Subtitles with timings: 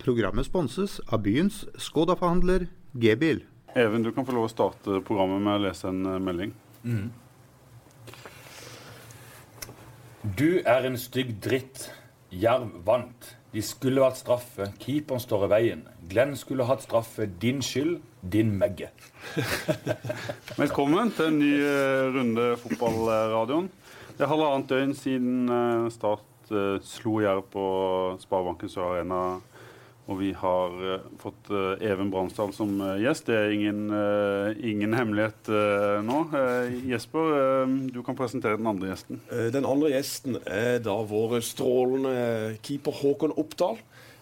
[0.00, 3.44] Programmet sponses av byens Skoda-forhandler G-bil.
[3.76, 6.54] Even, du kan få lov å starte programmet med å lese en melding.
[6.82, 7.10] melding.
[10.22, 11.86] Du er en stygg dritt.
[12.30, 13.28] Jerv vant.
[13.54, 14.66] De skulle vært straffe.
[14.82, 15.80] Keeperen står i veien.
[16.10, 17.24] Glenn skulle hatt straffe.
[17.40, 18.02] Din skyld.
[18.20, 18.90] Din Megge.
[20.60, 23.70] Velkommen til en ny eh, runde Fotballradioen.
[24.12, 27.64] Det er halvannet døgn siden eh, Start eh, slo Jerv på
[28.20, 29.22] Sparebanken Sør Arena.
[30.10, 33.28] Og vi har uh, fått uh, Even Bransdal som uh, gjest.
[33.30, 33.84] Det er ingen,
[34.58, 35.50] ingen hemmelighet
[36.04, 36.18] nå.
[36.90, 39.20] Jesper, du kan presentere den andre gjesten.
[39.54, 43.78] Den andre gjesten er da vår strålende keeper Håkon Oppdal.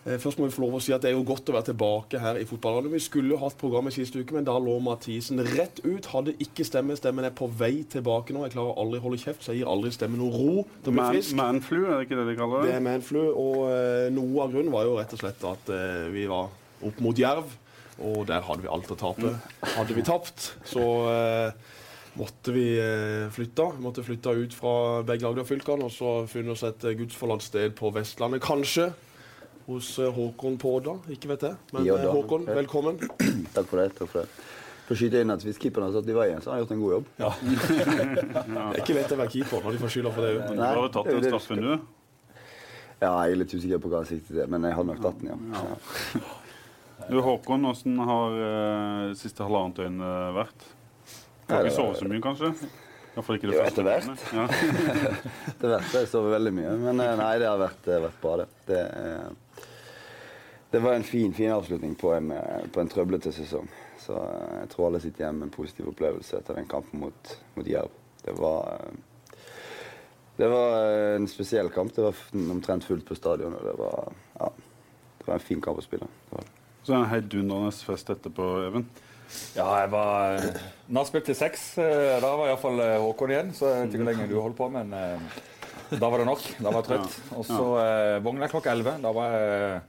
[0.09, 1.69] Eh, Først må vi få lov å si at Det er jo godt å være
[1.69, 2.95] tilbake her i fotballradioen.
[2.97, 6.09] Vi skulle jo hatt programmet sist uke, men da lå Mathisen rett ut.
[6.15, 6.97] Hadde ikke stemme.
[6.97, 8.47] Stemmen er på vei tilbake nå.
[8.47, 10.97] Jeg klarer aldri å holde kjeft, så jeg gir aldri stemmen noe ro til å
[10.97, 11.35] bli frisk.
[11.39, 12.77] manflu, er det ikke det de kaller Det det?
[12.81, 16.25] er manflu, og uh, noe av grunnen var jo rett og slett at uh, vi
[16.31, 16.49] var
[16.89, 17.51] opp mot Jerv,
[17.99, 19.35] og der hadde vi alt å tape.
[19.75, 21.75] Hadde vi tapt, så uh,
[22.19, 22.65] måtte vi
[23.35, 23.67] flytte.
[23.77, 27.91] Vi måtte flytte ut fra begge Agder-fylkene og så funnet oss et gudsforlatt sted på
[27.95, 28.89] Vestlandet, kanskje.
[29.69, 31.57] Hos eh, Håkon på Odda, ikke vet jeg.
[31.77, 32.97] Men Ja eh, Håkon, velkommen.
[33.57, 33.91] Takk for det.
[33.99, 34.47] takk for det.
[34.87, 36.73] For å skyte inn at Hvis keeperen har satt i veien, så har han gjort
[36.73, 37.11] en god jobb.
[37.21, 37.33] Ja.
[37.43, 40.31] Det er ikke lett å være keeper når de får skylda for det.
[40.41, 41.75] Du Nei, har jo tatt den straffen, du.
[43.03, 45.21] Ja, Jeg er litt usikker på hva han sikter til, men jeg hadde nok tatt
[45.21, 45.65] den, ja.
[45.69, 46.23] ja.
[47.11, 50.01] Du, Håkon, hvordan har uh, siste halvannet døgn
[50.39, 50.65] vært?
[51.45, 52.55] Du har Nei, ikke sovet så mye, kanskje?
[52.57, 54.25] I hvert fall ikke det Jo, første etter hvert.
[54.33, 54.49] Ja.
[55.61, 58.49] Det verste jeg sover veldig mye, men nei, det har vært, har vært bra, det.
[58.69, 59.48] Det, eh,
[60.71, 63.69] det var en fin fin avslutning på en, eh, på en trøblete sesong.
[64.03, 67.37] Så eh, jeg tror alle sitter igjen med en positiv opplevelse etter den kampen mot,
[67.57, 67.91] mot Jerv.
[68.25, 68.97] Det var eh,
[70.39, 70.77] det var
[71.17, 71.91] en spesiell kamp.
[71.97, 72.15] Det var
[72.53, 73.57] omtrent fullt på stadion.
[73.59, 74.51] og Det var, ja,
[75.19, 76.07] det var en fin kamp å spille.
[76.29, 76.53] Det var det.
[76.87, 78.85] Så en heidundrende fest etterpå, Even.
[79.59, 80.39] Ja, jeg var
[80.95, 81.65] Nachspiel til seks.
[81.83, 84.69] eh, Da var iallfall Håkon igjen, så jeg vet ikke hvor lenge du holdt på,
[84.73, 84.95] men
[85.91, 86.47] da var det nok.
[86.63, 87.19] Da var jeg trøtt.
[87.37, 88.95] Og så eh, våkna jeg klokka elleve.
[89.03, 89.83] Da var jeg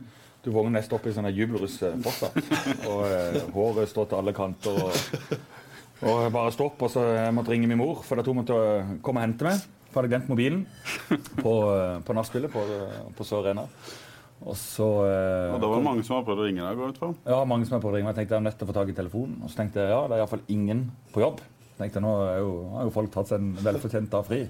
[0.43, 2.37] Du våkner nesten opp i sånn jubelruss fortsatt.
[2.87, 4.77] Og eh, håret står til alle kanter.
[4.79, 5.39] Og,
[6.05, 8.55] og jeg bare stopp, og så jeg måtte ringe min mor, for at hun måtte
[8.55, 8.69] å
[9.03, 9.65] komme og hente meg.
[9.89, 10.61] For jeg hadde glemt mobilen
[11.43, 12.63] på, eh, på nachspielet på,
[13.17, 13.67] på Sør Arena.
[14.39, 16.79] Og så eh, Og da var det mange som har prøvd å ringe deg.
[16.79, 17.11] går ut fra.
[17.27, 18.13] ja, mange som har prøvd å ringe ring.
[18.13, 19.39] Jeg tenkte jeg er nødt til å få tak i telefonen.
[19.43, 21.41] Og så tenkte jeg ja, det er iallfall ingen på jobb.
[21.73, 24.45] Jeg tenkte nå jo, har jo folk tatt seg en velfortjent dag fri.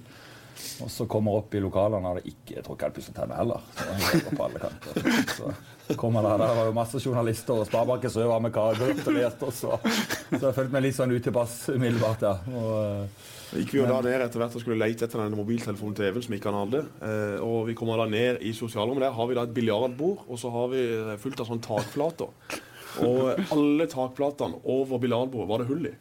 [0.84, 3.16] Og så kommer opp i lokalene, og det ikke, jeg tror ikke jeg hadde pusset
[3.16, 3.62] tennene heller.
[3.74, 5.58] Så på alle kanter.
[5.90, 9.12] Så kommer det, der, var jo masse journalister, og Sparebanken Sør var med kaker og
[9.16, 9.64] leste oss.
[9.66, 9.88] og-
[10.40, 12.36] Så jeg følte meg litt sånn utilpass umiddelbart, ja.
[12.54, 15.96] Og, eh, gikk vi jo da ned etter hvert og skulle lete etter denne mobiltelefonen
[15.98, 16.84] til Even som ikke han hadde.
[17.02, 19.02] Eh, og vi kommer da ned i sosialrommet.
[19.08, 22.30] Der har vi da et biljardbord, og så har vi eh, fullt av sånne takplater.
[23.06, 25.96] Og alle takplatene over biljardbordet var det hull i.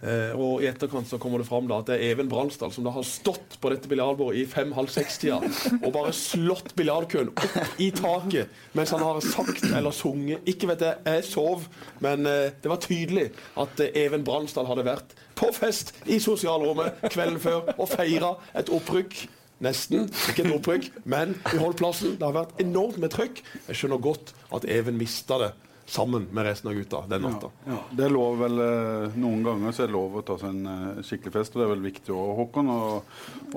[0.00, 2.86] Eh, og i etterkant så kommer det fram da at det er Even Bransdal som
[2.86, 5.36] da har stått på dette biljardbordet i fem-halv seks-tida
[5.76, 10.86] og bare slått biljardkøen opp i taket mens han har sagt eller sunget Ikke vet
[10.86, 11.68] jeg, jeg sov,
[12.00, 13.28] men eh, det var tydelig
[13.60, 18.72] at eh, Even Bransdal hadde vært på fest i sosialrommet kvelden før og feira et
[18.72, 19.26] opprykk.
[19.60, 20.06] Nesten.
[20.32, 22.14] Ikke et opprykk, men vi holdt plassen.
[22.16, 23.42] Det har vært enormt med trøkk.
[23.66, 25.50] Jeg skjønner godt at Even mista det
[25.90, 27.48] sammen med resten av gutta den natta.
[27.66, 30.52] Ja, det er lov vel eh, Noen ganger så er det lov å ta seg
[30.52, 33.00] en eh, skikkelig fest, og det er vel viktig òg, Håkon, å,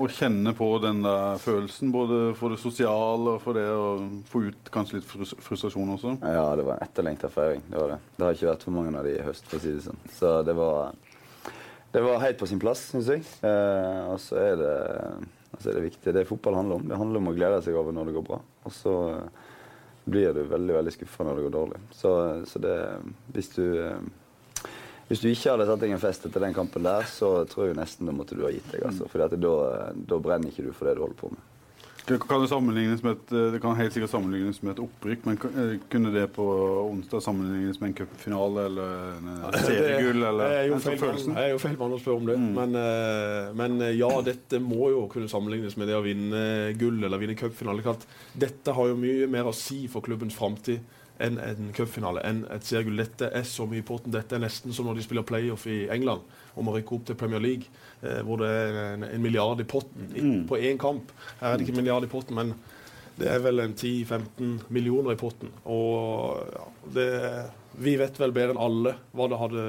[0.02, 1.92] å kjenne på den der følelsen.
[1.94, 3.86] Både for det sosiale og for det å
[4.30, 6.16] få ut kanskje litt frus frustrasjon også.
[6.26, 7.62] Ja, det var en etterlengta feiring.
[7.70, 8.00] Det var det.
[8.16, 10.02] Det har ikke vært for mange av de i høst, for å si det sånn.
[10.18, 10.92] Så det var,
[11.94, 13.24] det var helt på sin plass, syns jeg.
[13.46, 14.74] Eh, og så er, det,
[15.54, 16.10] altså er det viktig.
[16.10, 16.90] Det er fotball handler om.
[16.90, 18.42] Det handler om å glede seg over når det går bra.
[18.66, 19.42] Og så eh,
[20.04, 21.80] blir du veldig veldig skuffa når det går dårlig.
[21.96, 22.12] Så,
[22.48, 22.76] så det
[23.32, 24.04] Hvis du eh,
[25.08, 27.76] hvis du ikke hadde satt deg en fest etter den kampen der, så tror jeg
[27.76, 28.86] nesten da måtte du ha gitt deg.
[28.88, 29.04] altså.
[29.12, 29.50] For da,
[29.92, 31.42] da brenner ikke du for det du holder på med.
[32.04, 36.10] Det kan, et, eh, det kan helt sikkert sammenlignes med et opprykk, men eh, kunne
[36.12, 36.44] det på
[36.90, 40.20] onsdag sammenlignes med en cupfinale eller en eh, seriegull?
[40.20, 41.32] Det er jo feil følelse?
[41.32, 42.36] jeg er jo feil mann å spørre om det.
[42.58, 46.44] Men, eh, men eh, ja, dette må jo kunne sammenlignes med det å vinne
[46.76, 47.96] gull eller vinne cupfinale.
[48.36, 50.84] Dette har jo mye mer å si for klubbens framtid
[51.24, 53.00] enn en cupfinale, enn et seriegull.
[53.00, 54.12] Dette er så mye i potten.
[54.12, 56.28] Dette er nesten som når de spiller playoff i England
[56.60, 57.70] om å rykke opp til Premier League,
[58.02, 61.12] eh, hvor det er en, en milliard i potten i, på én kamp.
[61.40, 62.54] Her er det ikke en milliard i potten, men
[63.18, 65.52] det er vel en 10-15 millioner i potten.
[65.70, 66.64] Og ja,
[66.96, 67.10] det,
[67.78, 69.66] vi vet vel bedre enn alle hva det hadde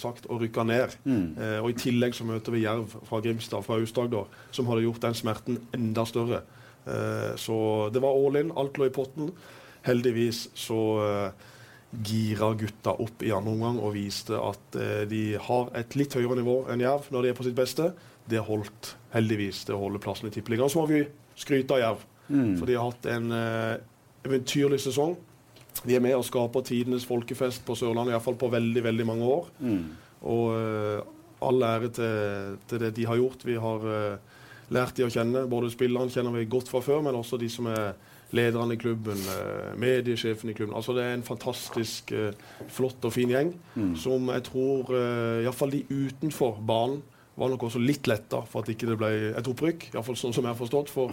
[0.00, 0.98] sagt å rykke ned.
[1.40, 5.04] Eh, og i tillegg så møter vi Jerv fra Grimstad, fra Aust-Agder, som hadde gjort
[5.04, 6.42] den smerten enda større.
[6.84, 7.56] Eh, så
[7.92, 8.52] det var all in.
[8.52, 9.32] Alt lå i potten.
[9.84, 11.48] heldigvis så uh,
[12.02, 16.38] gira gutta opp i andre omgang og viste at eh, de har et litt høyere
[16.40, 17.92] nivå enn Jerv når de er på sitt beste.
[18.26, 20.72] Det holdt heldigvis det holder plassen i Tippeligaen.
[20.72, 21.04] Så må vi
[21.38, 22.54] skryte av Jerv, mm.
[22.58, 23.74] for de har hatt en eh,
[24.26, 25.16] eventyrlig sesong.
[25.84, 29.50] De er med og skaper tidenes folkefest på Sørlandet, iallfall på veldig veldig mange år.
[29.60, 29.82] Mm.
[30.30, 31.10] Og
[31.44, 33.44] all ære til, til, det de har gjort.
[33.44, 34.34] Vi har uh,
[34.74, 35.46] lært de å kjenne.
[35.50, 37.94] Både spillerne kjenner vi godt fra før, men også de som er
[38.34, 40.74] lederne i klubben, uh, mediesjefen i klubben.
[40.76, 42.30] Altså Det er en fantastisk uh,
[42.68, 43.94] flott og fin gjeng mm.
[44.00, 47.02] som jeg tror uh, Iallfall de utenfor banen
[47.34, 49.88] var nok også litt letta for at ikke det ble et opprykk.
[49.94, 50.92] Iallfall sånn som jeg har forstått.
[50.94, 51.10] For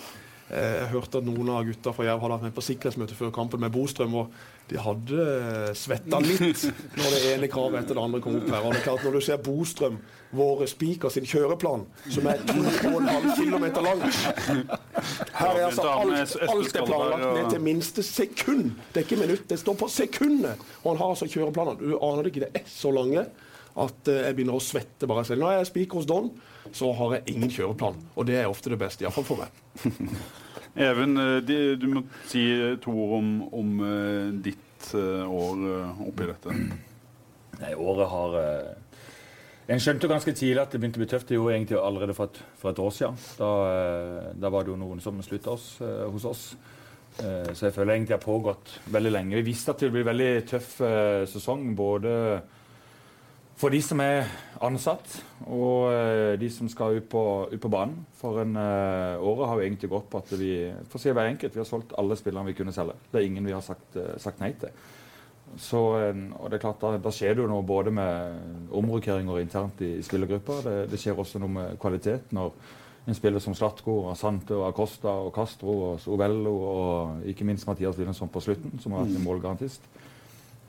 [0.51, 3.61] jeg hørte at noen av gutta fra Jerv hadde vært med på sikkerhetsmøte før kampen
[3.63, 4.17] med Bostrøm.
[4.19, 4.33] og
[4.71, 5.23] de hadde
[5.75, 6.65] svetta litt
[6.95, 8.61] når det ene kravet etter det andre kom opp her.
[8.63, 9.97] Og det er klart Når du ser Bostrøm,
[10.31, 14.03] våre spiker sin kjøreplan, som er 2,5 km lang
[15.41, 18.75] Her er altså alt, alt er planlagt ned til minste sekund.
[18.91, 20.61] Det er ikke minutt, det står på sekundet.
[20.83, 21.81] Og han har altså kjøreplaner.
[21.81, 23.25] Du aner det ikke, det er så lange
[23.81, 25.43] at eh, jeg begynner å svette bare selv.
[25.43, 26.31] Når jeg er spiker hos Don,
[26.75, 27.99] så har jeg ingen kjøreplan.
[28.15, 29.51] Og det er ofte det beste, iallfall for meg.
[30.87, 32.45] Even, eh, du må si
[32.83, 35.65] to ord om, om eh, ditt eh, år
[36.07, 36.55] oppi dette.
[37.61, 38.37] Nei, året har
[39.69, 41.29] En skjønte ganske tidlig at det begynte å bli tøft.
[41.29, 43.19] Det gjorde egentlig allerede for et, for et år siden.
[43.39, 43.51] Da,
[44.33, 46.45] da, var det jo noen som slutta oss, hos oss.
[47.19, 49.37] Så jeg føler egentlig det har pågått veldig lenge.
[49.37, 50.73] Vi visste at det ville bli veldig tøff
[51.29, 51.69] sesong.
[51.75, 52.13] både
[53.61, 54.25] for de som er
[54.65, 55.91] ansatt, og
[56.41, 57.99] de som skal ut på, ut på banen.
[58.17, 60.55] For en, året har jo egentlig gått på at vi
[60.89, 62.97] for å si hver enkelt, vi har solgt alle spillerne vi kunne selge.
[63.11, 64.73] Det er ingen vi har sagt, sagt nei til.
[65.59, 69.81] Så, og det er klart Da, da skjer det jo noe både med omrokeringer internt
[69.83, 70.61] i, i spillergruppa.
[70.63, 72.53] Det, det, skjer også noe med kvalitet når
[73.09, 77.97] en spiller som Slatko, Asante, og Acosta, og Castro og Ovello og ikke minst Mathias
[77.97, 79.89] Wilhelmsson på slutten, som har vært en målgarantist.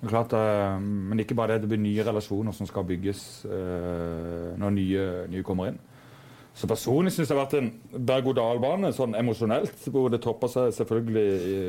[0.08, 1.62] Klart, eh, men ikke bare det.
[1.62, 5.78] Det blir nye relasjoner som skal bygges eh, når nye, nye, kommer inn.
[6.54, 7.70] Så personlig syns det har vært en
[8.08, 9.86] berg-og-dal-bane sånn emosjonelt.
[9.92, 11.60] Hvor det topper seg selvfølgelig i,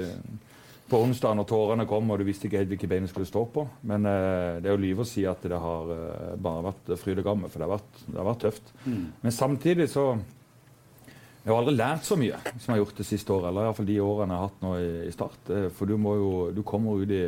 [0.94, 3.44] på onsdag når tårene kom og du visste ikke helt hvilke bein du skulle stå
[3.56, 3.66] på.
[3.90, 5.92] Men uh, det er jo lyve å si at det har
[6.38, 8.74] bare vært fryd og gammen, for det har vært, det har vært tøft.
[8.86, 9.04] Mm.
[9.25, 10.07] Men samtidig så
[11.44, 13.50] jeg har aldri lært så mye som jeg har gjort det siste året.
[13.50, 15.50] Eller iallfall de årene jeg har hatt nå i, i start.
[15.75, 17.25] For du, må jo, du kommer ut i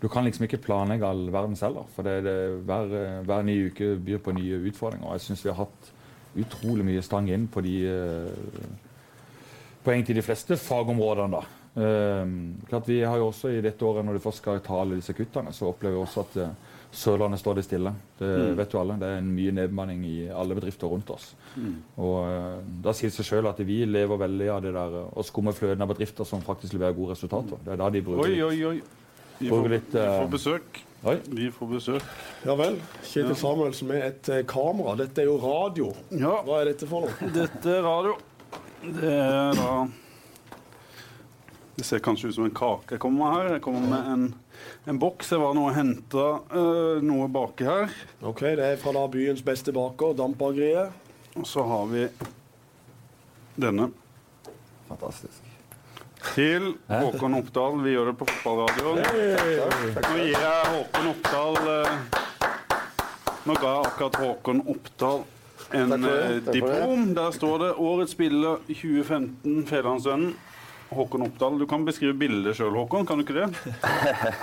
[0.00, 1.84] du kan liksom ikke planlegge all verden selv.
[1.94, 2.34] For det, det,
[2.68, 2.96] hver,
[3.26, 5.06] hver nye uke byr på nye utfordringer.
[5.08, 5.92] Og jeg syns vi har hatt
[6.36, 8.74] utrolig mye stang inn på de eh,
[9.84, 11.38] på egentlig de fleste fagområdene.
[11.38, 11.65] da.
[11.76, 14.96] Um, klart Vi har jo også i dette året, når du først skal ta alle
[14.96, 17.90] disse kuttene, så opplever vi også at uh, Sørlandet står det stille.
[18.16, 18.54] Det mm.
[18.56, 18.94] vet du alle.
[18.96, 21.26] Det er en mye nedbemanning i alle bedrifter rundt oss.
[21.56, 21.74] Mm.
[22.00, 25.24] Og uh, Da sier det seg selv at vi lever veldig av det der å
[25.26, 27.60] skumme fløten av bedrifter som faktisk leverer gode resultater.
[27.66, 28.78] Det er da de bruker oi, oi, oi.
[29.36, 30.80] Vi får, litt, vi får besøk.
[31.04, 31.18] Oi.
[31.36, 32.08] Vi får besøk.
[32.48, 32.80] Ja vel.
[33.02, 33.38] Kjetil ja.
[33.42, 34.96] Samuelsen med et uh, kamera.
[35.02, 35.92] Dette er jo radio.
[36.08, 36.38] Ja.
[36.48, 37.30] Hva er dette for noe?
[37.36, 38.16] Dette er radio.
[38.80, 39.70] Det er da
[41.76, 43.50] Det ser kanskje ut som en kake jeg kommer med her.
[43.56, 44.28] Jeg kommer med en,
[44.88, 45.32] en boks.
[45.34, 47.92] Jeg var nå og henta uh, eh, noe baki her.
[48.24, 51.04] Ok, Det er fra da byens beste baker, Dampbakeriet.
[51.36, 52.06] Og så har vi
[53.60, 53.90] denne.
[54.88, 55.46] Fantastisk
[56.34, 57.78] til Håkon Oppdal.
[57.84, 58.98] Vi gjør det på fotballradioen.
[58.98, 62.22] Nå gir jeg Håkon Oppdal uh,
[63.46, 65.24] Nå ga jeg akkurat Håkon Oppdal
[65.76, 67.14] en uh, diplom.
[67.14, 70.34] Der står det 'Årets spiller 2015 Fedrelandssønnen'.
[70.88, 71.58] Håkon Oppdal.
[71.58, 73.06] Du kan beskrive bildet sjøl, Håkon.
[73.06, 73.48] Kan du ikke det?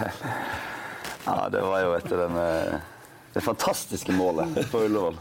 [1.28, 2.74] ja, det var jo etter den, eh,
[3.34, 5.20] det fantastiske målet på Ullevål.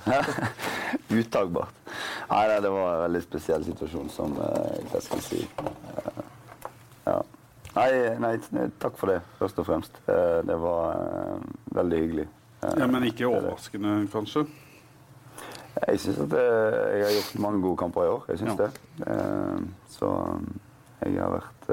[1.19, 1.79] Utagbart.
[2.31, 5.41] Nei, det var en veldig spesiell situasjon som Hva skal jeg si
[7.05, 7.19] ja.
[7.73, 7.89] Nei,
[8.21, 8.33] nei,
[8.81, 10.03] takk for det, først og fremst.
[10.09, 11.41] Eh, det var
[11.77, 12.27] veldig hyggelig.
[12.63, 14.45] Ja, Men ikke overraskende, kanskje?
[15.83, 18.27] Jeg syns at jeg har gjort mange gode kamper i år.
[18.29, 18.69] Jeg syns ja.
[18.69, 19.71] det.
[19.91, 20.11] Så
[21.07, 21.71] jeg har vært,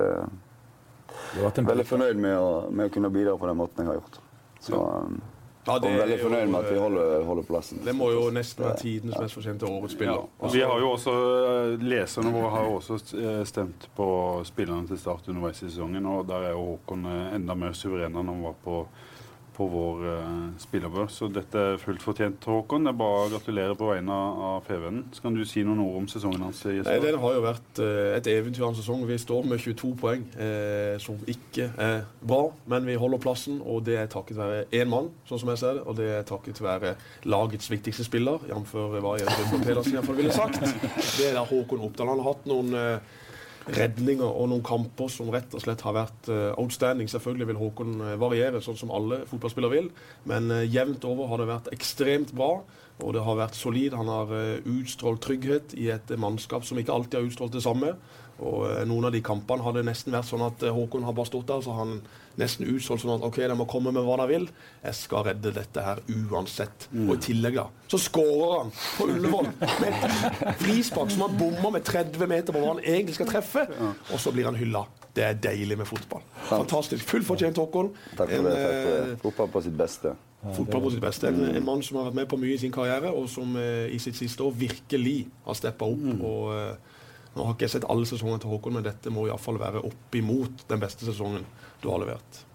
[1.39, 4.21] vært veldig fornøyd med å, med å, kunne bidra på den måten jeg har gjort.
[4.59, 5.03] Så ja.
[5.69, 7.81] Ja, det og veldig fornøyd med at vi holder, holder plassen.
[7.86, 10.24] Det må jo nesten være tidenes mest fortjente årets spiller.
[10.39, 10.51] Ja.
[10.53, 11.13] Vi har jo også,
[11.50, 14.07] eh, Leserne våre har også eh, stemt på
[14.48, 18.15] spillerne til Start underveis i sesongen, og der er jo Håkon eh, enda mer suveren
[18.15, 18.79] enn han var på
[19.60, 20.22] på vår uh,
[20.62, 21.18] spillerbørs.
[21.20, 22.88] Så dette er fullt fortjent, Håkon.
[22.88, 25.01] Det er bare å gratulere på vegne av FV-en.
[25.16, 26.63] Så kan du si noen ord om sesongen hans?
[26.70, 29.04] Nei, Den har jo vært uh, et eventyr av en sesong.
[29.10, 32.42] Vi står med 22 poeng, eh, som ikke er bra.
[32.72, 35.80] Men vi holder plassen, og det er takket være én mann, sånn som jeg ser
[35.80, 35.86] det.
[35.86, 36.96] Og det er takket være
[37.28, 38.75] lagets viktigste spiller, jf.
[38.75, 40.62] hva Jørgen Pedersen iallfall ville sagt.
[41.18, 42.13] Det er der Håkon Oppdal.
[42.13, 42.78] Han har hatt noen
[43.76, 47.10] redninger og noen kamper som rett og slett har vært uh, outstanding.
[47.12, 49.90] Selvfølgelig vil Håkon uh, variere, sånn som alle fotballspillere vil,
[50.30, 52.60] men uh, jevnt over har det vært ekstremt bra.
[53.00, 53.94] Og det har vært solid.
[53.96, 54.32] Han har
[54.68, 57.94] utstrålt trygghet i et mannskap som ikke alltid har utstrålt det samme.
[58.39, 61.63] Og Noen av de kampene hadde nesten vært sånn at Håkon har bare stått der
[61.65, 62.00] så han
[62.39, 64.46] nesten utsolgt sånn at OK, de må komme med hva de vil.
[64.84, 66.88] Jeg skal redde dette her uansett.
[66.93, 67.10] Mm.
[67.10, 71.75] Og i tillegg, da, så skårer han på Ullevål med et frispark som han bommer
[71.75, 73.65] med 30 meter på hva han egentlig skal treffe.
[74.13, 74.86] Og så blir han hylla.
[75.15, 76.24] Det er deilig med fotball.
[76.48, 77.03] Fantastisk.
[77.10, 77.91] Fullt fortjent, Håkon.
[78.15, 78.55] Takk for det.
[78.55, 79.00] takk for det.
[79.10, 80.13] Eh, fotball på sitt beste.
[80.55, 81.34] Fotball på sitt beste.
[81.34, 83.89] En, en, mann som har vært med på mye i sin karriere, og som eh,
[83.91, 85.17] i sitt siste år virkelig
[85.48, 86.05] har steppa opp.
[86.05, 86.24] Mm.
[86.24, 86.96] og eh,
[87.36, 90.15] nå har ikke jeg sett alle sesongene til Håkon, men dette må iallfall være opp
[90.17, 91.45] imot den beste sesongen
[91.83, 92.45] du har levert.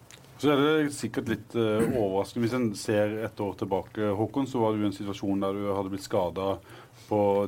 [0.40, 4.60] Så er det sikkert litt uh, overraskende hvis en ser et år tilbake, Håkon, så
[4.60, 6.56] var du i en situasjon der du hadde blitt skada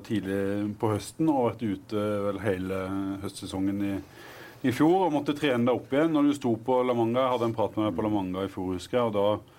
[0.07, 2.81] tidlig på høsten og vært ute vel hele
[3.23, 3.93] høstsesongen i,
[4.69, 6.13] i, fjor og måtte trene deg opp igjen.
[6.15, 8.53] Når du sto på La Manga, hadde en prat med deg på La Manga i
[8.53, 9.56] fjor, husker jeg, og da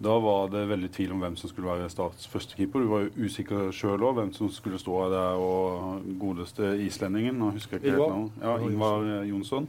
[0.00, 2.80] da var det veldig tvil om hvem som skulle være Starts førstekeeper.
[2.80, 5.36] Du var jo usikker sjøl òg, hvem som skulle stå der.
[5.36, 8.38] Og godeste islendingen, nå husker jeg ikke helt navnet.
[8.40, 9.68] Ja, Ingvar Jonsson.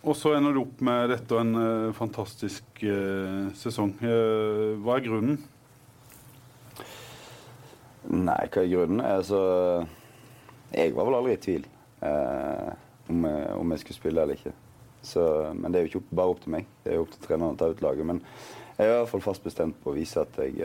[0.00, 3.92] Og så ender du opp med dette og en uh, fantastisk uh, sesong.
[4.00, 5.36] Uh, hva er grunnen?
[8.08, 9.02] Nei, hva er grunnen?
[9.04, 9.42] Altså,
[10.72, 11.68] jeg var vel aldri i tvil
[12.00, 14.54] om, om, jeg skulle spille eller ikke.
[15.04, 15.22] Så,
[15.56, 16.68] men det er jo ikke bare opp til meg.
[16.80, 18.24] Det er jo opp til treneren å ta ut laget.
[18.80, 20.60] Jeg er i hvert fall fast bestemt på å vise at jeg,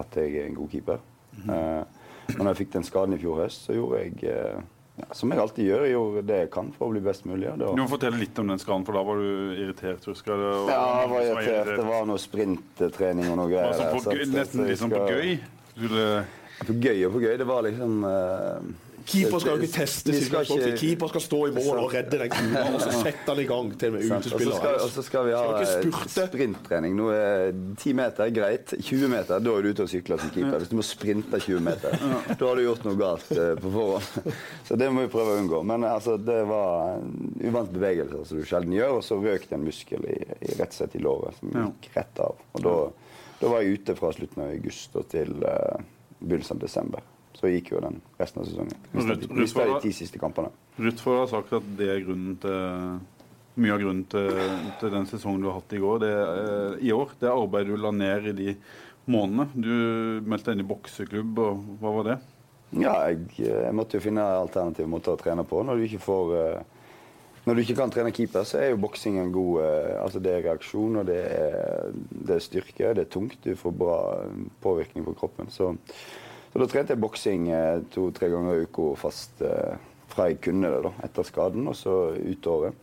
[0.00, 1.02] at jeg er en god keeper.
[1.32, 2.38] Mm -hmm.
[2.38, 4.62] når jeg fikk den skaden i fjor høst, så gjorde jeg
[4.96, 7.48] ja, som jeg alltid gjør, jeg gjorde det jeg kan for å bli best mulig.
[7.56, 10.04] Du må fortelle litt om den skaden, for da var du irritert?
[10.04, 10.48] husker du?
[10.68, 11.70] Ja, jeg var irritert.
[11.80, 13.72] Det var noe sprinttrening og noe greier.
[13.72, 15.38] Altså, nesten litt sånn på gøy?
[15.72, 16.06] Skulle...
[16.62, 17.32] På gøy og på gøy.
[17.40, 20.72] Det var liksom uh, Keeper skal ikke teste ikke...
[20.78, 23.70] Keeper skal stå i mål og redde den kula, og så sette den i gang
[23.80, 24.72] til med utespillere.
[24.84, 25.62] Og så skal vi ha
[26.12, 26.96] sprinttrening.
[26.98, 28.74] Nå er 10 meter greit.
[28.78, 30.58] 20 meter, da er du ute og sykler som keeper.
[30.62, 31.96] Hvis du må sprinte 20 meter,
[32.30, 34.34] da har du gjort noe galt uh, på forhånd.
[34.68, 35.62] Så det må vi prøve å unngå.
[35.68, 37.00] Men altså, det var
[37.42, 40.18] uvant bevegelse som du sjelden gjør, og så røk det en muskel i,
[40.48, 42.38] i rett sett i låret som gikk rett av.
[42.52, 42.76] Og da,
[43.40, 45.80] da, var jeg ute fra slutten av august til uh,
[46.20, 47.11] begynnelsen av desember
[47.42, 48.76] så gikk jo den resten av sesongen.
[49.34, 50.52] Mista de ti siste kampene.
[50.78, 53.00] Rutford har sagt at det er grunnen til
[53.60, 54.28] mye av grunnen til,
[54.80, 57.16] til, den sesongen du har hatt i går, det, eh, i år.
[57.20, 58.54] Det arbeidet du la ned i de
[59.12, 59.48] månedene.
[59.52, 62.16] Du meldte deg inn i bokseklubb, og hva var det?
[62.78, 65.60] Ja, jeg, jeg måtte jo finne alternative måter å trene på.
[65.66, 66.78] Når du ikke får uh,
[67.42, 69.64] når du ikke kan trene keeper, så er jo boksing en god
[69.98, 72.92] altså Det er reaksjon, og det er, det er, styrke.
[72.94, 73.40] Det er tungt.
[73.42, 73.96] Du får bra
[74.62, 75.50] påvirkning på kroppen.
[75.50, 75.72] Så
[76.52, 79.76] så da trente jeg boksing eh, to-tre ganger i uka fast eh,
[80.12, 82.82] fra jeg kunne det, da, etter skaden, og så ut året.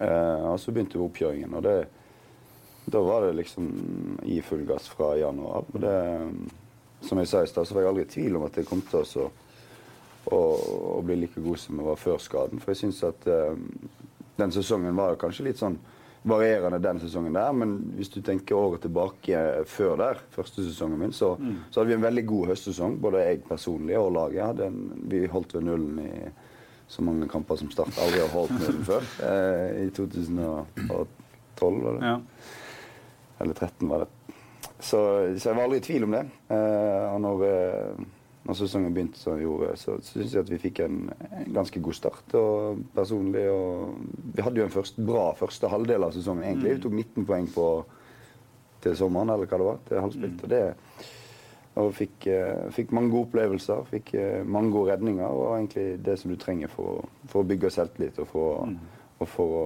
[0.00, 1.76] Eh, og så begynte oppkjøringen, og det,
[2.90, 3.70] da var det liksom
[4.26, 5.68] i full gass fra januar.
[5.70, 5.94] Og det,
[7.06, 8.82] som jeg sa i stad, så var jeg aldri i tvil om at jeg kom
[8.90, 9.28] til å,
[10.34, 10.40] å,
[10.98, 12.62] å bli like god som jeg var før skaden.
[12.62, 13.54] For jeg syns at eh,
[14.40, 15.78] den sesongen var kanskje litt sånn
[16.24, 21.12] varierende den sesongen der, men hvis du tenker året tilbake før der, første sesongen min,
[21.12, 21.56] så, mm.
[21.70, 22.96] så hadde vi en veldig god høstsesong.
[23.02, 24.56] Både jeg personlig og laget.
[24.62, 24.78] Den,
[25.10, 26.12] vi holdt ved nullen i
[26.88, 29.08] så mange kamper som Start aldri har holdt nullen før.
[29.28, 32.08] Eh, I 2012, var det.
[32.08, 32.16] Ja.
[33.44, 34.10] Eller 13, var det.
[34.78, 34.98] Så,
[35.38, 36.24] så, jeg var aldri i tvil om det.
[36.52, 38.04] Eh, og når eh,
[38.44, 40.98] når sesongen begynte som gjorde, så, så syns jeg at vi fikk en,
[41.30, 42.34] en, ganske god start.
[42.36, 43.94] Og personlig og
[44.36, 46.76] Vi hadde jo en først, bra første halvdel av sesongen, egentlig.
[46.76, 47.66] Vi tok 19 poeng på,
[48.84, 50.36] til sommeren, eller hva det var, til halvspilt.
[50.36, 50.44] Mm.
[50.44, 50.64] Og det
[51.74, 55.26] og fikk, uh, fikk, mange gode opplevelser, fikk uh, mange gode redninger.
[55.26, 58.76] Og egentlig det som du trenger for, for å bygge selvtillit og for, mm.
[59.18, 59.64] og for å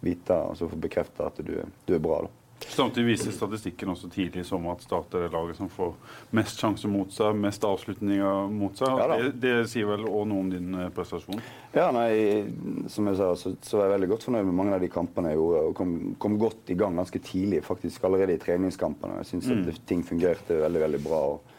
[0.00, 2.22] vite, altså for å bekrefte at du, du er bra.
[2.24, 2.39] da.
[2.68, 5.94] Samtidig viser statistikken også tidlig som at Start er laget som får
[6.36, 9.00] mest sjanser mot seg, mest avslutninger mot seg.
[9.00, 11.40] Ja, det, det, sier vel òg noe om din eh, prestasjon?
[11.74, 12.44] Ja, nei,
[12.92, 15.32] som jeg sa, så, så er jeg veldig godt fornøyd med mange av de kampene
[15.32, 15.62] jeg gjorde.
[15.70, 19.22] Og kom, kom godt i gang ganske tidlig, faktisk allerede i treningskampene.
[19.22, 19.64] Jeg syns mm.
[19.72, 21.22] at ting fungerte veldig, veldig bra.
[21.34, 21.49] Og,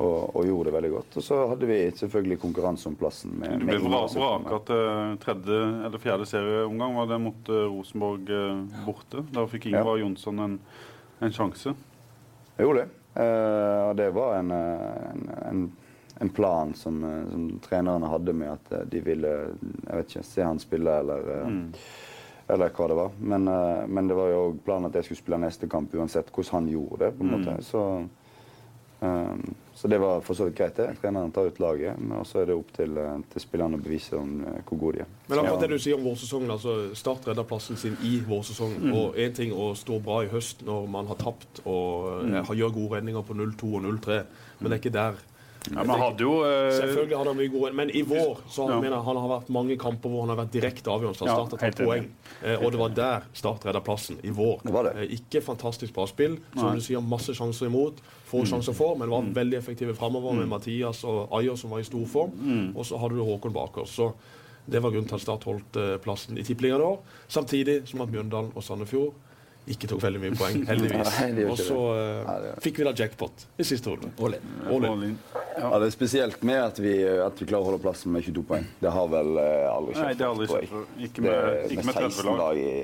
[0.00, 1.16] og, og, gjorde det veldig godt.
[1.20, 3.34] Og så hadde vi selvfølgelig konkurranse om plassen.
[3.40, 6.96] Med, du ble vraka til tredje eller fjerde serieomgang.
[6.96, 9.24] Var det mot uh, Rosenborg uh, borte?
[9.34, 10.04] Da fikk Ingvar ja.
[10.04, 10.56] Jonsson en,
[11.20, 11.74] en, sjanse.
[12.56, 12.96] Jeg gjorde det.
[13.18, 15.64] Uh, og det var en, en, en,
[16.22, 17.02] en plan som,
[17.32, 21.66] som, trenerne hadde med at de ville jeg vet ikke, se han spille eller mm.
[22.50, 23.12] Eller hva det var.
[23.22, 23.44] Men,
[23.94, 27.04] men det var jo planen at jeg skulle spille neste kamp uansett hvordan han gjorde
[27.04, 27.10] det.
[27.14, 27.36] på en mm.
[27.36, 27.54] måte.
[27.62, 27.82] Så
[29.00, 30.90] Um, så det var for så vidt greit, det.
[31.00, 34.18] Treneren tar ut laget, og så er det opp til, eh, til spillerne å bevise
[34.18, 35.06] om eh, hvor gode de er.
[35.30, 38.82] Men akkurat det du sier om vårsesongen, altså Start redder plassen sin i vårsesongen.
[38.90, 38.92] Mm.
[38.98, 42.34] Og én ting å stå bra i høst når man har tapt og Mm.
[42.36, 44.22] eh, gjør gode redninger på 0-2 og 0-3,
[44.60, 45.14] men det er ikke der.
[45.68, 46.70] Ja, men hadde jo uh...
[46.72, 48.78] Selvfølgelig hadde han mye gode Men i vår så Ja.
[48.80, 51.18] mener han har vært mange kamper hvor han har vært direkte avgjørende.
[51.18, 52.08] Så Ja, Start tatt poeng.
[52.42, 54.62] Eh, og det var der Start redda plassen, i vår.
[54.64, 54.94] Det var det.
[55.04, 56.38] Eh, ikke fantastisk bra spill.
[56.54, 56.74] Som Nei.
[56.80, 58.00] du sier, masse sjanser imot.
[58.00, 58.18] Mm.
[58.30, 61.88] Få sjanser for, men var veldig effektive framover med Mathias og Ayer, som var i
[61.88, 62.36] stor form.
[62.40, 62.76] Mm.
[62.76, 63.98] Og så hadde du Håkon bak oss.
[64.00, 64.12] Så
[64.70, 67.00] det var grunnen til at Start holdt eh, plassen i tippeligaen i år.
[67.28, 69.12] Samtidig som at Mjøndalen og Sandefjord
[69.70, 71.50] ikke tok veldig mye poeng, heldigvis.
[71.50, 74.12] Og så eh, fikk vi da jackpot i siste runde.
[74.18, 74.52] All in.
[74.70, 75.18] All in.
[75.60, 76.92] Ja, det er spesielt med at vi,
[77.24, 78.66] at vi klarer å holde plassen med 22 poeng.
[78.80, 80.06] Det har vel eh, aldri skjedd.
[80.06, 80.92] Nei, det har aldri skjedd.
[81.06, 82.38] Ikke Det, med, ikke med 30 16 lag.
[82.40, 82.74] lag i,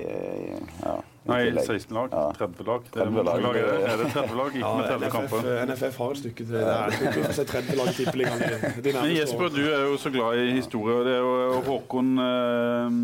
[0.83, 0.95] ja,
[1.27, 1.65] Nei, tillegg.
[1.67, 2.17] 16 lag.
[2.37, 2.85] 30 lag.
[2.93, 3.41] Det er 30 lag.
[3.47, 3.57] lag.
[3.57, 4.51] Er det 30 lag?
[4.53, 5.49] Ikke Ja, med 30 NFF, kamper.
[5.71, 6.61] NFF har et stykke til det.
[6.63, 6.91] er.
[6.97, 10.51] Jeg tror ikke se 30 lag i tippeligaen Jesper, du er jo så glad i
[10.55, 10.95] historie.
[11.01, 13.01] og Det er jo Håkon eh,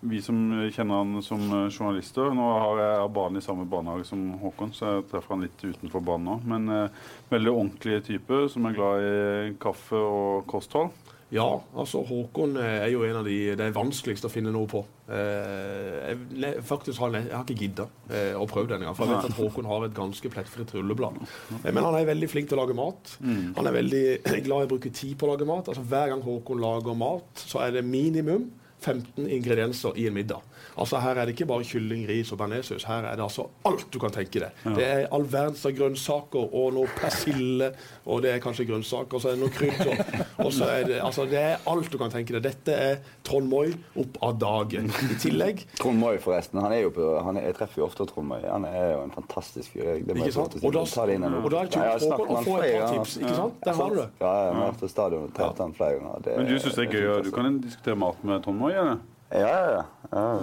[0.00, 0.38] Vi som
[0.70, 4.92] kjenner han som eh, journalister Nå har jeg barn i samme barnehage som Håkon, så
[4.92, 6.36] jeg treffer han litt utenfor banen nå.
[6.46, 10.94] Men eh, veldig ordentlig type som er glad i kaffe og kosthold.
[11.34, 14.70] Ja, altså Håkon eh, er jo en av de det er vanskeligst å finne noe
[14.70, 14.80] på.
[15.12, 19.10] Eh, jeg, faktisk har jeg, jeg har ikke gidda eh, å prøve denne gangen, for
[19.10, 21.18] jeg vet at Håkon har et ganske plettfritt rulleblad.
[21.58, 23.18] Eh, men han er veldig flink til å lage mat.
[23.20, 24.04] Han er veldig
[24.46, 25.68] glad i å bruke tid på å lage mat.
[25.68, 28.48] Altså Hver gang Håkon lager mat, så er det minimum
[28.80, 30.42] 15 ingredienser i en middag.
[30.78, 32.84] Altså Her er det ikke bare kylling, ris og bearnéssaus.
[32.86, 34.50] Her er det altså alt du kan tenke deg.
[34.76, 37.72] Det er all verdens av grønnsaker og noe persille,
[38.06, 40.24] og det er kanskje grønnsaker, og så er det noe krydder.
[40.44, 42.42] Og så er det altså det er alt du kan tenke deg.
[42.48, 44.88] Dette er Trond Moi opp av dagen.
[44.88, 46.60] I tillegg Trond Moi, forresten.
[46.62, 48.40] Han er jo på, han er, jeg treffer jo ofte Trond Moi.
[48.46, 49.98] Han er jo en fantastisk fyr.
[50.06, 50.58] Det må Ikke sant?
[50.62, 52.92] Og da- Ta det inn og da er det Nei, Håkon å få et par
[52.94, 53.16] tips.
[53.20, 53.58] Ikke sant?
[53.64, 54.08] Der har du det.
[54.20, 56.22] Ja, jeg har vært på stadion og trent han flere ganger.
[56.24, 57.06] Det Men du syns det er gøy?
[57.18, 58.72] og Du kan diskutere mat med Trond Moi?
[58.72, 58.98] eller?
[59.30, 60.38] Ja, ja, ja.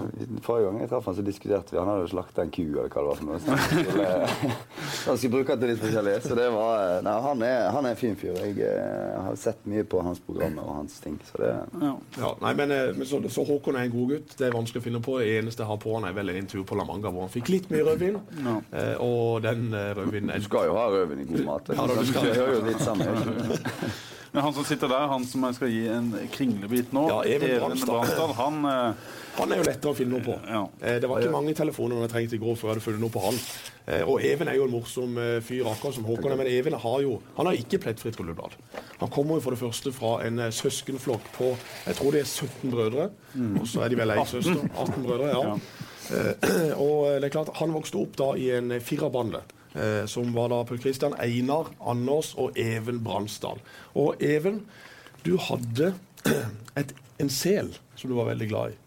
[0.46, 1.80] Forrige gang jeg traff han, så diskuterte vi.
[1.80, 3.18] Han hadde jo slakta en ku, eller hva det var.
[3.18, 3.40] for noe.
[3.42, 6.14] Så han skulle, bruke til litt forskjellig.
[6.22, 8.38] Så det var Nei, han er, han er en fin fyr.
[8.38, 11.18] Jeg eh, har sett mye på hans programmer og hans ting.
[11.32, 11.96] Så det Ja.
[12.20, 14.38] Ja, nei, men, eh, men så, så Håkon er en god gutt.
[14.38, 15.18] Det er vanskelig å finne på.
[15.22, 17.34] Det eneste jeg har på han, er vel en tur på La Manga hvor han
[17.34, 18.20] fikk litt mye rødvin.
[18.46, 18.58] Ja.
[18.70, 21.74] Eh, og den eh, rødvinen er Du skal jo ha rødvin i god mat.
[21.74, 22.30] Ja, da, du skal.
[22.30, 24.06] Det hører jo litt sammen.
[24.36, 27.54] Men han som sitter der, han som jeg skal gi en kringlebit nå, Ja, Even
[27.62, 27.94] Bransdal.
[27.94, 30.36] Bransdal, han eh, Han er jo lettere å finne noe på.
[30.48, 30.66] Ja.
[30.82, 33.14] Eh, det var ikke mange telefoner jeg trengte i går før jeg hadde funnet noe
[33.16, 33.40] på han.
[33.86, 36.36] Eh, og Even er jo en morsom eh, fyr, akkurat som Håkon.
[36.40, 38.56] Men Even har jo han har ikke plettfritt rulleblad.
[39.00, 42.32] Han kommer jo for det første fra en eh, søskenflokk på jeg tror det er
[42.32, 43.10] 17 brødre.
[43.62, 44.64] Og så er de vel ei søster.
[44.72, 45.44] 18 brødre, ja.
[45.56, 46.76] ja.
[46.76, 49.44] og eh, det er klart, Han vokste opp da i en eh, firerbande.
[49.76, 53.60] Eh, som var da Paul Christian, Einar, Anders og Even Bransdal.
[53.94, 54.62] Og Even,
[55.26, 55.94] du hadde
[56.80, 58.80] et, en sel som du var veldig glad i.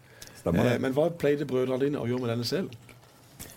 [0.49, 2.71] Eh, men hva pleide brødrene dine å gjøre med denne selen?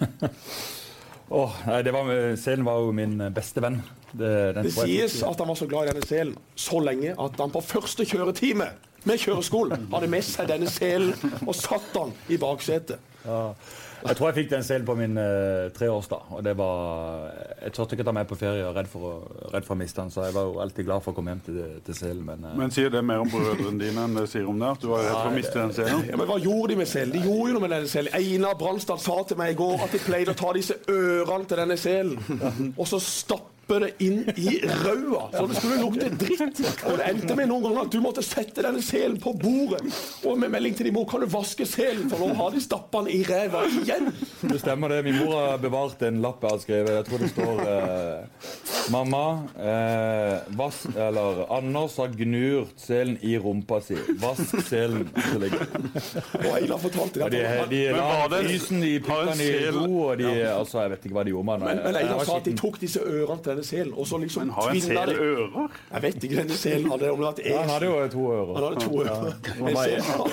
[1.33, 3.81] Åh, nei, det var, Selen var jo min beste venn.
[4.13, 7.39] Det, den Det sies at han var så glad i denne selen så lenge at
[7.41, 8.67] han på første kjøretime
[9.09, 11.15] med kjøreskolen hadde med seg denne selen
[11.47, 13.01] og satt han i baksetet.
[13.25, 13.55] Ja.
[14.03, 16.33] Jeg tror jeg fikk den selen på min uh, treårsdag.
[16.35, 17.31] og det var,
[17.63, 20.01] Jeg turte ikke ta med på ferie, og redd for, å, redd for å miste
[20.01, 22.25] den, så jeg var jo alltid glad for å komme hjem til, til selen.
[22.27, 24.73] Men, uh, Men sier det mer om brødrene dine enn det sier om det?
[24.75, 26.05] At du var redd for å miste den selen?
[26.11, 27.15] Ja, men Hva gjorde de med selen?
[27.15, 28.19] De gjorde jo noe med den selen.
[28.19, 31.63] Einar Bransdal sa til meg i går at de pleide å ta disse ørene til
[31.63, 32.19] denne selen
[32.81, 36.61] og så stappe det inn i raua, så det skulle lukte dritt.
[36.89, 39.81] Og det endte med noen ganger at du måtte sette denne selen på bordet
[40.27, 43.03] og med melding til din mor kan du vaske selen, for nå har de stappa
[43.05, 44.11] den i ræva igjen.
[44.43, 45.03] Det stemmer det.
[45.07, 46.93] Min mor har bevart en lapp jeg har skrevet.
[46.99, 48.51] Jeg tror det står eh,
[48.93, 49.25] Mamma
[49.57, 53.99] eh, vask eller Anders har gnurt selen i rumpa si.
[54.23, 55.09] Vask selen.
[55.13, 57.31] Og Eila fortalte det.
[57.33, 61.17] de, at de la i de den i ro, og de altså, Jeg vet ikke
[61.17, 61.83] hva de gjorde med den.
[61.83, 64.47] Men, men var sa at de tok disse ørene til denne selen, og så liksom
[64.47, 65.79] Men har en sel de ører?
[65.93, 68.27] Jeg vet ikke, denne selen hadde om det vært et Ja, han hadde jo to
[68.33, 68.53] ører.
[68.55, 69.33] Han hadde to ører.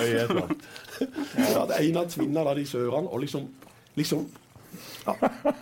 [0.00, 0.26] Ja, ja.
[1.48, 3.48] Så at Einar tvinna da disse ørene, og liksom
[3.96, 4.26] liksom
[5.06, 5.14] ja,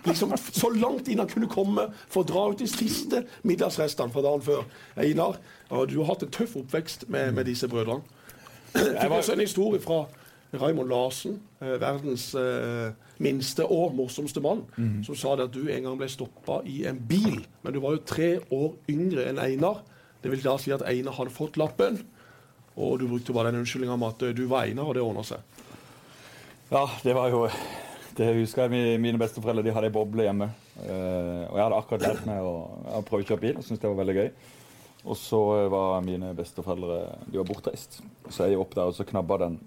[0.05, 4.25] liksom Så langt inn han kunne komme for å dra ut de siste middagsrestene fra
[4.25, 4.64] dagen før.
[4.99, 5.38] Einar,
[5.71, 8.03] du har hatt en tøff oppvekst med, med disse brødrene.
[8.75, 10.03] Jeg fikk også en historie fra
[10.53, 14.63] Raymond Larsen, eh, verdens eh, minste og morsomste mann,
[15.05, 18.05] som sa at du en gang ble stoppa i en bil, men du var jo
[18.09, 19.83] tre år yngre enn Einar.
[20.23, 22.01] Det vil da si at Einar hadde fått lappen,
[22.79, 25.23] og du brukte bare den unnskyldninga om at eh, du var Einar, og det ordna
[25.27, 25.43] seg.
[26.71, 27.47] Ja, det var jo
[28.19, 30.49] Det husker jeg mi- mine besteforeldre de hadde ei boble hjemme.
[30.83, 33.91] Eh, og jeg hadde akkurat lært meg å, prøve å kjøre bil og syntes det
[33.93, 34.31] var veldig gøy.
[35.07, 35.39] Og så
[35.71, 36.97] var mine besteforeldre
[37.31, 38.01] de var bortreist.
[38.29, 39.61] Så jeg opp der og så knabba den,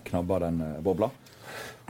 [0.00, 1.10] knabba den eh, bobla.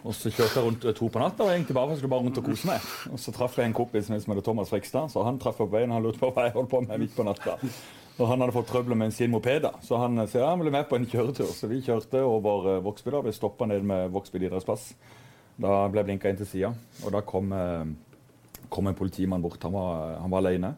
[0.02, 2.38] Og så kjørte jeg rundt eh, to på natta og egentlig bare, skulle bare rundt
[2.40, 2.86] og kose meg.
[3.12, 5.94] Og så traff jeg en kompis som heter Thomas Frikstad, så han traff på veien
[5.94, 7.58] han lurte på hva jeg holdt på med midt på natta.
[8.18, 10.74] Og han hadde fått trøbbel med sin moped, så han eh, sa ja, han ville
[10.74, 11.50] med på en kjøretur.
[11.54, 13.12] Så vi kjørte over Vågsby.
[13.14, 14.90] og Ble stoppa ned med Vågsby idrettsplass.
[15.62, 16.70] Da ble jeg blinka inn til sida,
[17.04, 17.50] og da kom,
[18.72, 19.60] kom en politimann bort.
[19.62, 20.72] Han var, han var alene.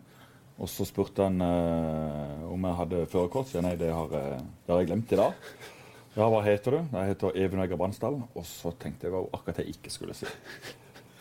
[0.61, 3.49] Og så spurte han eh, om jeg hadde førerkort.
[3.49, 5.49] Så jeg nei, det har, det har jeg glemt i dag.
[6.14, 6.94] Ja, hva heter du?
[6.94, 8.20] Jeg heter Even Egger Bransdal.
[8.38, 10.29] Og så tenkte jeg akkurat jeg ikke skulle si.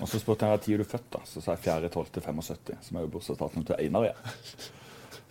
[0.01, 1.21] Og så spurte jeg tid er født, da.
[1.25, 4.33] Så sa jeg 4.12.75, som er jo bursdagsdatoen til Einar igjen.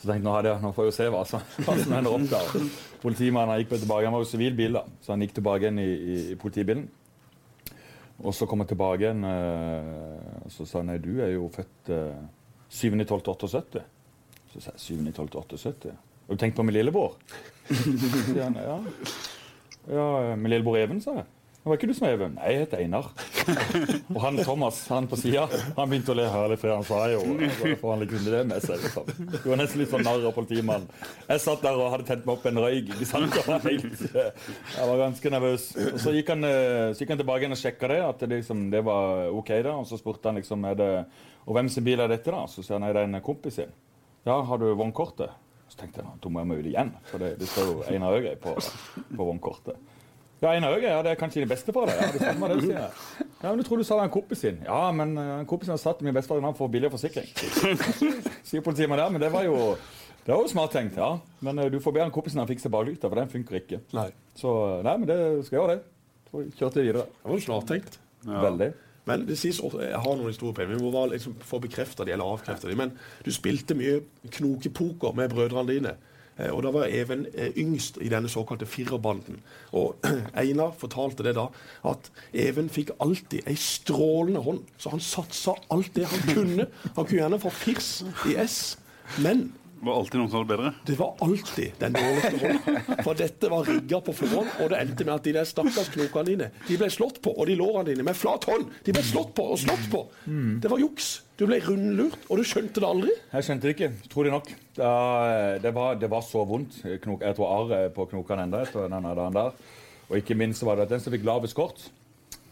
[0.02, 2.24] Så tenkte jeg, nå, nå får jeg jo se hva som, hva som ender opp
[2.30, 2.70] der.
[3.04, 5.90] Politimannen gikk tilbake, han var jo sivil bil, da, så han gikk tilbake igjen i,
[5.92, 6.88] i, politibilen.
[8.22, 11.46] Og så kom jeg tilbake igjen, eh, og så sa han nei, du er jo
[11.54, 12.24] født eh,
[12.80, 13.84] 7.12.78.
[14.54, 15.94] Så sa jeg 7.12.78?
[15.94, 17.14] Har du tenkt på min lillebror?
[17.68, 17.94] Så
[18.26, 18.80] sier han ja.
[19.90, 21.30] Ja, min lillebror Even, sa jeg.
[21.62, 22.32] Var ikke du som er Even?
[22.34, 23.06] Nei, jeg heter Einar.
[24.10, 25.44] Og han Thomas han på sida
[25.76, 28.82] han begynte å le herlig, for han sa jo altså, han liksom det med seg.
[28.82, 29.28] Liksom.
[29.36, 30.88] Du var nesten litt sånn narr av politimannen.
[31.28, 32.90] Jeg satt der og hadde tent meg opp en røyk.
[32.98, 35.68] Jeg var, helt, jeg var ganske nervøs.
[35.92, 38.32] Og Så gikk han, eh, så gikk han tilbake igjen og sjekka det, at det,
[38.42, 39.54] liksom, det var OK.
[39.62, 40.90] da, Og så spurte han liksom er det,
[41.46, 42.42] og hvem sin bil er dette, da?
[42.50, 43.70] Så sier han nei, det er en kompis sin.
[44.26, 45.30] Ja, har du vognkortet?
[45.72, 48.18] Så tenkte jeg da må jeg meg ut igjen, for det, det står jo Einar
[48.18, 48.52] Øgrei på,
[49.08, 49.78] på vognkortet.
[50.42, 51.94] Ja, Einar Øgrei, ja, det er kanskje din bestefar, det.
[51.96, 53.26] Ja, det stemmer det, sier jeg.
[53.38, 54.58] Ja, men du tror du sa det var en kompis sin.
[54.66, 57.30] Ja, men uh, en kompis har satt min bestefar i navn for billigere forsikring.
[58.50, 59.56] Sier politimannen der, men det var jo
[60.26, 61.14] det var jo smart tenkt, ja.
[61.46, 63.80] Men uh, du får be han kompisen han fikser baklykta, for den funker ikke.
[63.96, 64.10] Nei.
[64.36, 64.52] Så
[64.84, 65.82] nei, men det skal jeg gjøre det.
[66.28, 67.06] Så kjørte jeg videre.
[67.16, 68.02] Det var jo snart tenkt.
[68.28, 68.72] Veldig.
[69.04, 70.76] Men det sies også, jeg har noen historier på det.
[70.76, 72.76] Vi må liksom få bekrefta de eller avkrefta de.
[72.78, 72.92] Men
[73.26, 75.94] du spilte mye knokepoker med brødrene dine.
[76.38, 79.40] Eh, Og da var Even eh, yngst i denne såkalte firerbanden.
[79.72, 79.96] Og
[80.38, 81.48] Einar fortalte det da,
[81.84, 84.62] at Even fikk alltid ei strålende hånd.
[84.78, 86.68] Så han satsa alt det han kunne.
[86.94, 87.90] Han kunne gjerne få firs
[88.30, 88.78] i S,
[89.18, 89.50] men
[89.82, 90.70] var alltid noen som hadde bedre.
[90.86, 93.02] det var alltid den dårligste hånden.
[93.02, 96.28] For dette var rigga på forhånd, og det endte med at de der stakkars knokene
[96.28, 98.68] dine de ble slått på, og de lårene dine med flat hånd.
[98.86, 100.04] De ble slått på og slått på.
[100.62, 101.12] Det var juks.
[101.40, 103.14] Du ble rundlurt, og du skjønte det aldri.
[103.32, 104.52] Jeg skjønte det ikke, trolig nok.
[104.76, 104.90] Da,
[105.64, 106.78] det, var, det var så vondt.
[107.02, 109.56] Knok, jeg tror arr er på knokene enda etter den dagen der.
[110.10, 111.88] Og ikke minst var det at den som fikk lavest kort,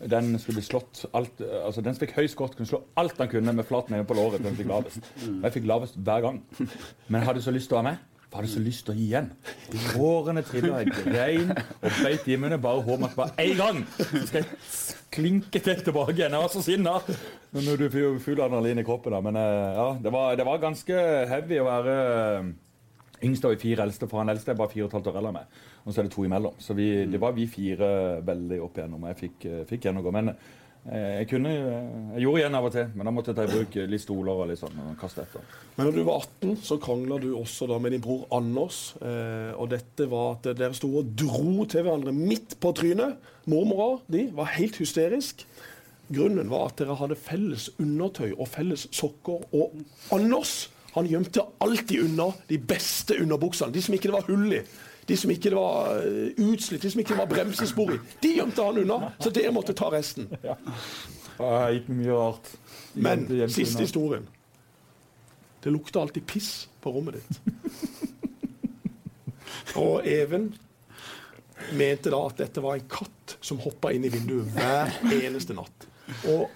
[0.09, 3.29] den skulle bli slått alt, altså den som fikk høy kort, kunne slå alt han
[3.29, 4.41] kunne med flat nede på låret.
[4.43, 5.11] den fikk lavest.
[5.29, 6.39] Og jeg fikk lavest hver gang.
[7.09, 8.07] Men jeg hadde så lyst til å være med.
[8.31, 9.29] Jeg hadde så lyst til å gi igjen.
[9.97, 12.61] Hårene trilla, jeg grein og beit i munnen.
[12.63, 14.61] Bare håp at bare én gang så skal jeg
[15.11, 16.37] klinke til tilbake igjen.
[16.39, 16.93] Jeg var så sinna.
[17.51, 19.21] Men nå er du full- full adrenalin i kroppen, da.
[19.27, 21.01] Men eh, ja, det var, det var ganske
[21.33, 21.97] heavy å være
[22.39, 22.53] eh,
[23.27, 24.07] yngst av de fire eldste.
[24.09, 25.61] For han eldste er bare fire og et halvt år eldre enn meg.
[25.85, 26.57] Og så er det to imellom.
[26.61, 29.07] Så vi, det var vi fire veldig opp igjennom.
[29.11, 30.13] Jeg fikk, eh, fikk gjennomgå.
[30.15, 33.47] Men eh, jeg kunne Jeg gjorde igjen av og til, men da måtte jeg ta
[33.47, 34.79] i bruk litt stoler og litt sånn.
[34.85, 35.57] Og kaste etter.
[35.77, 38.81] Men når du var 18, så krangla du også da med din bror Anders.
[39.01, 43.17] Eh, og dette var at dere sto og dro til hverandre midt på trynet.
[43.51, 45.47] Mormora di var helt hysterisk.
[46.11, 49.47] Grunnen var at dere hadde felles undertøy og felles sokker.
[49.55, 49.79] Og
[50.13, 53.73] Anders han gjemte alltid unna de beste underbuksene.
[53.73, 54.63] De som ikke det var hull i.
[55.11, 58.01] De som ikke det var eh, utslitt, de som ikke det var bremsespor i.
[58.23, 60.31] De gjemte han unna, så dere måtte ta resten.
[61.41, 62.49] Ja, jeg gikk mye rart.
[63.01, 64.27] Men siste historien.
[65.65, 66.51] Det lukta alltid piss
[66.85, 67.39] på rommet ditt.
[69.81, 70.51] Og Even
[71.77, 74.93] mente da at dette var en katt som hoppa inn i vinduet hver
[75.23, 75.89] eneste natt.
[76.29, 76.51] Og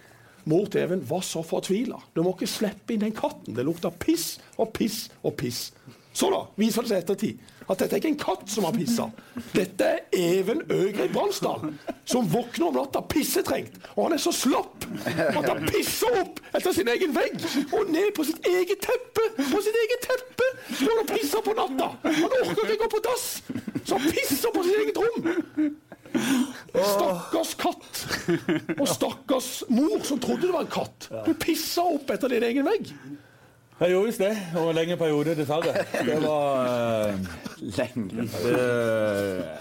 [0.51, 2.03] mor til Even var så fortvila.
[2.13, 3.57] Du må ikke slippe inn den katten.
[3.57, 5.71] Det lukta piss og piss og piss.
[6.15, 9.07] Så da viser det seg ettertid at dette er ikke en katt som har pissa.
[9.55, 11.71] Dette er Even Øgrid Bransdal,
[12.05, 13.79] som våkner om natta pissetrengt.
[13.95, 18.13] Og han er så slapp at han pisser opp etter sin egen vegg og ned
[18.17, 19.27] på sitt eget teppe.
[19.39, 21.91] På sitt eget teppe står han og pisser på natta.
[22.05, 23.27] Han orker ikke gå på dass,
[23.85, 25.75] så han pisser på sitt eget rom.
[26.75, 28.01] Stakkars katt.
[28.79, 31.09] Og stakkars mor som trodde det var en katt.
[31.27, 32.93] Du pissa opp etter din egen vegg.
[33.75, 35.73] Jeg gjorde visst det, over en lengre periode, dessverre.
[36.07, 37.25] Det var eh,
[37.75, 38.27] Lenge.
[38.45, 38.53] det,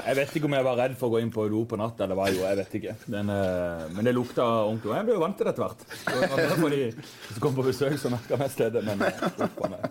[0.06, 2.06] Jeg vet ikke om jeg var redd for å gå inn på do på natta.
[2.06, 2.93] eller hva, jo, jeg vet ikke.
[3.10, 4.91] Den, uh, men det lukta ordentlig.
[4.91, 5.86] Og jeg ble jo vant til det etter hvert.
[6.06, 8.86] Det var mer fordi Hvis du kom på besøk, så merka jeg mest det.
[8.86, 9.89] Men, eh, meg.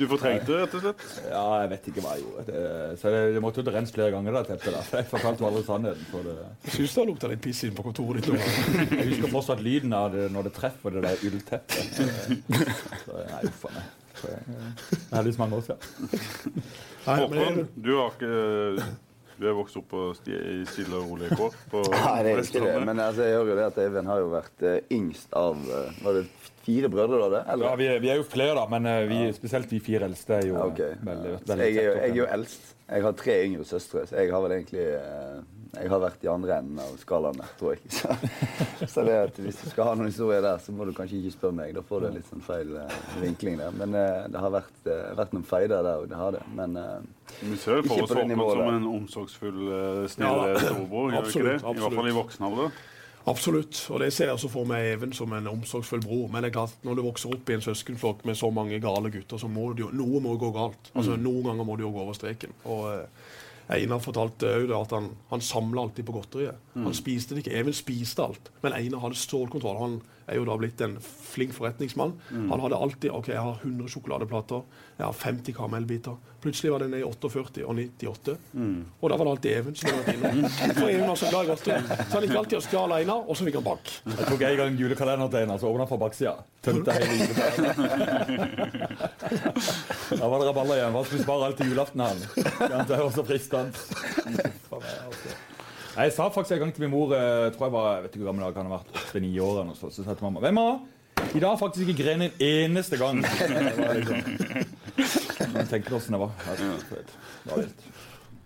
[0.00, 1.02] Du fortrengte det, rett og slett?
[1.28, 2.44] Ja, jeg vet ikke hva jeg gjorde.
[2.48, 2.62] Det,
[3.02, 4.90] så det, det måtte jo rense flere ganger, det teppet der.
[5.02, 6.06] Jeg fortalte jo aldri sannheten.
[6.10, 6.36] For det.
[6.64, 8.50] Jeg syns det har lukta litt piss inn på kontoret ditt.
[8.96, 12.00] Jeg husker fortsatt lyden av det når det treffer det der ullteppet.
[12.00, 13.90] Så, Nei, uff a meg.
[14.20, 16.64] Jeg- Det er heldigvis mange år siden.
[17.06, 18.84] Håkon, du har ikke
[19.40, 21.54] Du er vokst opp på sti, i stille og rolige kår
[21.94, 22.74] Nei, det er ikke det.
[22.84, 26.02] Men altså, jeg hører jo det at Eivind har jo vært eh, yngst av eh,
[26.04, 26.26] Var det
[26.64, 27.28] fire brødre, da?
[27.38, 27.60] det?
[27.64, 30.40] Ja, vi, er- vi er jo flere, da, men eh, vi, spesielt vi fire eldste
[30.40, 30.98] er jo Ja, okay.
[31.06, 32.76] veldig, Så veldig jeg, er jo, jeg er jo eldst.
[32.90, 35.40] Jeg har tre yngre søstre, så jeg har vel egentlig eh,
[35.78, 37.90] Jeg har vært i andre enden av skalaen der, tror jeg.
[38.80, 41.18] Så, så det at hvis du skal ha noen historier der, så må du kanskje
[41.20, 41.74] ikke spørre meg.
[41.76, 43.74] Da får du en litt sånn feil eh, vinkling der.
[43.76, 46.40] Men eh, det har vært, eh, vært noen feider der, og det har det.
[46.58, 46.96] Men eh,
[47.44, 51.12] Vi ser for oss det som en omsorgsfull, eh, snill Ja, eh, storebror.
[51.14, 51.76] Gjør vi ikke absolutt, det?
[51.76, 52.80] I hvert fall i voksen alder.
[53.28, 53.82] Absolutt.
[53.92, 56.28] Og det ser jeg også for meg Even som en omsorgsfull bror.
[56.32, 59.12] Men det er klart, når du vokser opp i en søskenflokk med så mange gale
[59.12, 60.92] gutter, så må du jo, noe må gå galt.
[60.94, 62.54] Altså, Noen ganger må du jo gå over streken.
[62.64, 63.19] Og eh,
[63.70, 66.58] Einar fortalte òg at han, han samla alltid på godteriet.
[66.74, 67.56] Han spiste det ikke.
[67.60, 69.78] Even spiste alt, men Einar hadde stålkontroll.
[69.78, 72.12] Han er jo da blitt en flink forretningsmann.
[72.30, 74.60] Han hadde alltid OK, jeg har 100 sjokoladeplater,
[74.98, 76.18] jeg har 50 karamellbiter.
[76.40, 78.36] Plutselig var det ned i 48 og 98.
[79.02, 80.50] Og da var det alltid Even som hadde vært inne.
[80.78, 81.80] For Even var så glad i godteri.
[81.98, 83.84] Så han gikk alltid og stjal Einar, og så fikk han bank.
[84.08, 86.34] Jeg tok en gang julekalender til Einar, så åpna fra baksida.
[86.64, 87.76] Tømte hele julekalenderen.
[90.20, 90.94] Da var det rabalder igjen.
[90.94, 92.18] Hva skulle vi spare alt til julaften, han?
[92.70, 93.59] Ja, Det var så fristende.
[93.66, 94.46] Meg,
[95.06, 95.34] altså.
[95.96, 98.22] Jeg sa faktisk en gang til min mor jeg tror jeg var jeg vet ikke
[98.22, 100.42] hvor gammel jeg kan ha vært, åtte-ni år, eller noe så sa jeg til mamma
[100.44, 100.76] Hvem mamma?
[101.34, 103.18] I dag har faktisk ikke gren en eneste gang.
[103.24, 106.30] Det tenker liksom, Men tenk deg åssen det var.
[106.46, 107.84] Det var vilt.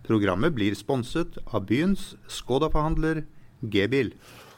[0.05, 3.22] Programmet blir sponset av byens Skoda-forhandler
[3.72, 4.11] G-bil.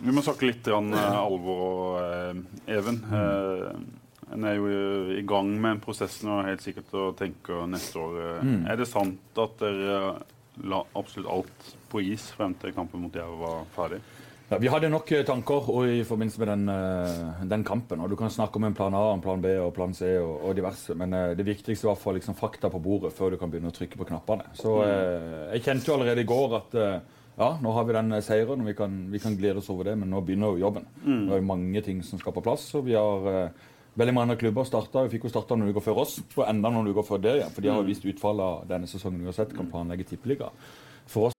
[0.03, 2.99] Vi må snakke litt grann, eh, alvor og eh, Even.
[3.07, 4.67] Eh, en er jo
[5.15, 8.17] i gang med en prosess nå helt sikkert og tenker neste år.
[8.43, 10.01] Eh, Er det sant at dere
[10.65, 14.01] la absolutt alt på is frem til kampen mot Jerv var ferdig?
[14.47, 18.01] Ja, vi hadde nok eh, tanker og i forbindelse med den, eh, den kampen.
[18.01, 20.45] og Du kan snakke om en plan A, en plan B og plan C og,
[20.47, 23.41] og diverse, men eh, det viktigste var å få liksom, fakta på bordet før du
[23.41, 24.47] kan begynne å trykke på knappene.
[24.55, 26.77] Så eh, Jeg kjente jo allerede i går at
[27.37, 29.97] ja, nå har vi den seieren, og vi kan, vi kan glede oss over det,
[29.99, 30.87] men nå begynner jo jobben.
[31.05, 32.71] Er det mange ting som skal på plass.
[32.79, 33.51] og vi har...
[33.97, 37.07] Veldig mange klubber starta, fikk jo starta noen uker før oss, og enda noen uker
[37.07, 37.55] før det igjen.
[37.55, 37.89] For de har jo mm.
[37.89, 40.51] vist utfallet av denne sesongen uansett, kan planlegge tippeliga.
[41.09, 41.37] For oss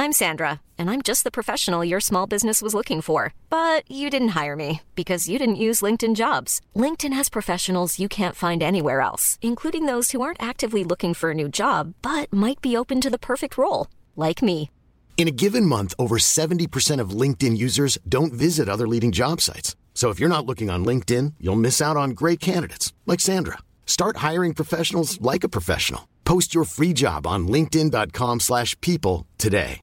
[0.00, 3.34] I'm Sandra, and I'm just the professional your small business was looking for.
[3.50, 6.60] But you didn't hire me because you didn't use LinkedIn jobs.
[6.74, 11.30] LinkedIn has professionals you can't find anywhere else, including those who aren't actively looking for
[11.30, 14.70] a new job but might be open to the perfect role, like me.
[15.16, 19.76] In a given month, over 70% of LinkedIn users don't visit other leading job sites.
[20.00, 23.58] So if you're not looking on LinkedIn, you'll miss out on great candidates like Sandra.
[23.84, 26.08] Start hiring professionals like a professional.
[26.24, 29.80] Post your free job on linkedin.com/people slash people today.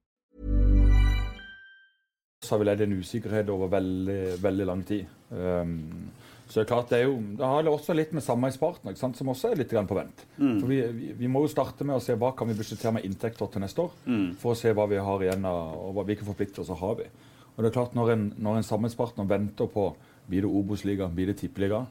[2.46, 5.06] så har vi ledd en usikkerhet over veldig, veldig lang tid.
[5.30, 6.12] Um,
[6.48, 9.18] så det er klart det er jo, det har også litt med samarbeidspartner, ikke sant,
[9.18, 10.26] som også er litt på vent.
[10.38, 13.06] For vi, vi, vi må jo starte med å se hva kan vi budsjettere med
[13.06, 13.92] inntekter til neste år,
[14.40, 17.10] for å se hva vi har igjen av, og hva, hvilke forpliktelser har vi.
[17.58, 19.90] Og det er klart Når en, når en samarbeidspartner venter på
[20.28, 21.86] blir det Obos-liga, blir det Tippeliga,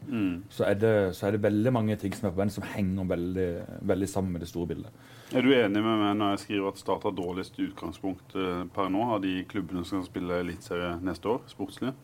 [0.52, 3.08] så, er det, så er det veldig mange ting som er på vent, som henger
[3.08, 3.46] veldig,
[3.88, 5.06] veldig sammen med det store bildet.
[5.34, 8.92] Er du enig med meg når jeg skriver at Start har dårligst utgangspunkt eh, per
[8.92, 11.94] nå av de klubbene som skal spille Eliteserie neste år, sportslig?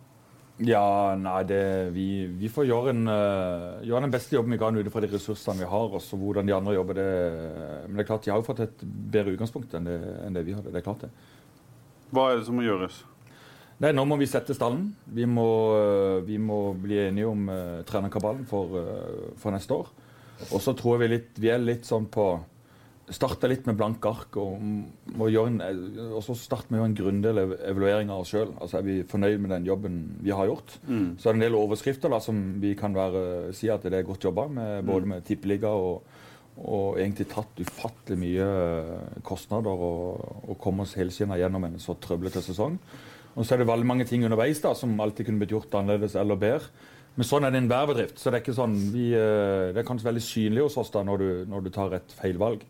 [0.62, 1.60] Ja, nei, det,
[1.94, 2.06] vi,
[2.38, 5.62] vi får gjøre, en, uh, gjøre den beste jobben vi kan ut fra de ressursene
[5.62, 5.94] vi har.
[5.96, 7.06] og så hvordan de andre jobber, det
[7.86, 10.44] Men det er klart, de har jo fått et bedre utgangspunkt enn det, enn det
[10.46, 10.70] vi hadde.
[10.70, 11.10] det er klart det.
[12.12, 13.00] Hva er det som må gjøres?
[13.82, 14.92] Nei, Nå må vi sette stallen.
[15.10, 19.90] Vi må, øh, vi må bli enige om uh, trenerkabalen for, uh, for neste år.
[20.52, 22.30] Og så tror jeg vi, litt, vi er litt sånn på
[23.12, 24.36] Starte litt med blanke ark.
[24.38, 24.62] Og,
[25.28, 25.58] gjøre en,
[26.14, 27.32] og så starte med å gjøre en grundig
[27.68, 28.54] evaluering av oss sjøl.
[28.62, 30.76] Altså, er vi fornøyd med den jobben vi har gjort?
[31.18, 34.06] Så er det en del overskrifter da, som vi kan være, si at det er
[34.08, 36.06] godt jobba med, både med tippeliga og,
[36.62, 38.48] og egentlig tatt ufattelig mye
[39.26, 42.78] kostnader og, og komme oss helskinna gjennom en så trøblete sesong.
[43.32, 46.16] Og så er det veldig mange ting underveis da, som alltid kunne blitt gjort annerledes
[46.20, 46.68] eller bedre.
[47.16, 48.20] Men sånn er det i enhver bedrift.
[48.20, 51.02] Så det er ikke sånn, vi, eh, det er kanskje veldig synlig hos oss da
[51.04, 52.64] når du, når du tar et feil valg.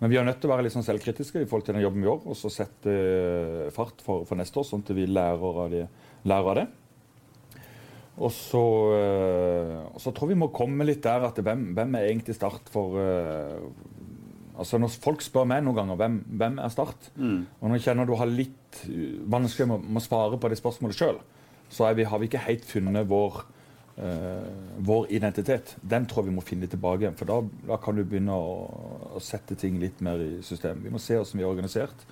[0.00, 2.02] Men vi er nødt til å være litt sånn selvkritiske i forhold til den jobben
[2.02, 5.62] vi gjør, og så sette eh, fart for, for neste år, sånn at vi lærer
[5.64, 5.86] av, de,
[6.28, 6.66] lærer av det.
[8.16, 8.64] Og så,
[8.96, 12.68] eh, og så tror vi må komme litt der at hvem, hvem er egentlig Start
[12.72, 13.00] for
[14.56, 17.10] Altså Når folk spør meg noen ganger hvem, hvem er Start,
[17.60, 20.96] og når jeg kjenner du har litt uh, vanskelig med, å svare på det spørsmålet
[20.96, 21.20] sjøl,
[21.68, 23.42] så er vi, har vi ikke helt funnet vår
[23.98, 24.48] uh,
[24.86, 27.18] vår identitet, den tror jeg vi må finne tilbake igjen.
[27.18, 27.40] For da,
[27.72, 28.56] da kan du begynne å,
[29.16, 30.82] å, sette ting litt mer i system.
[30.84, 32.06] Vi må se hvordan vi er organisert.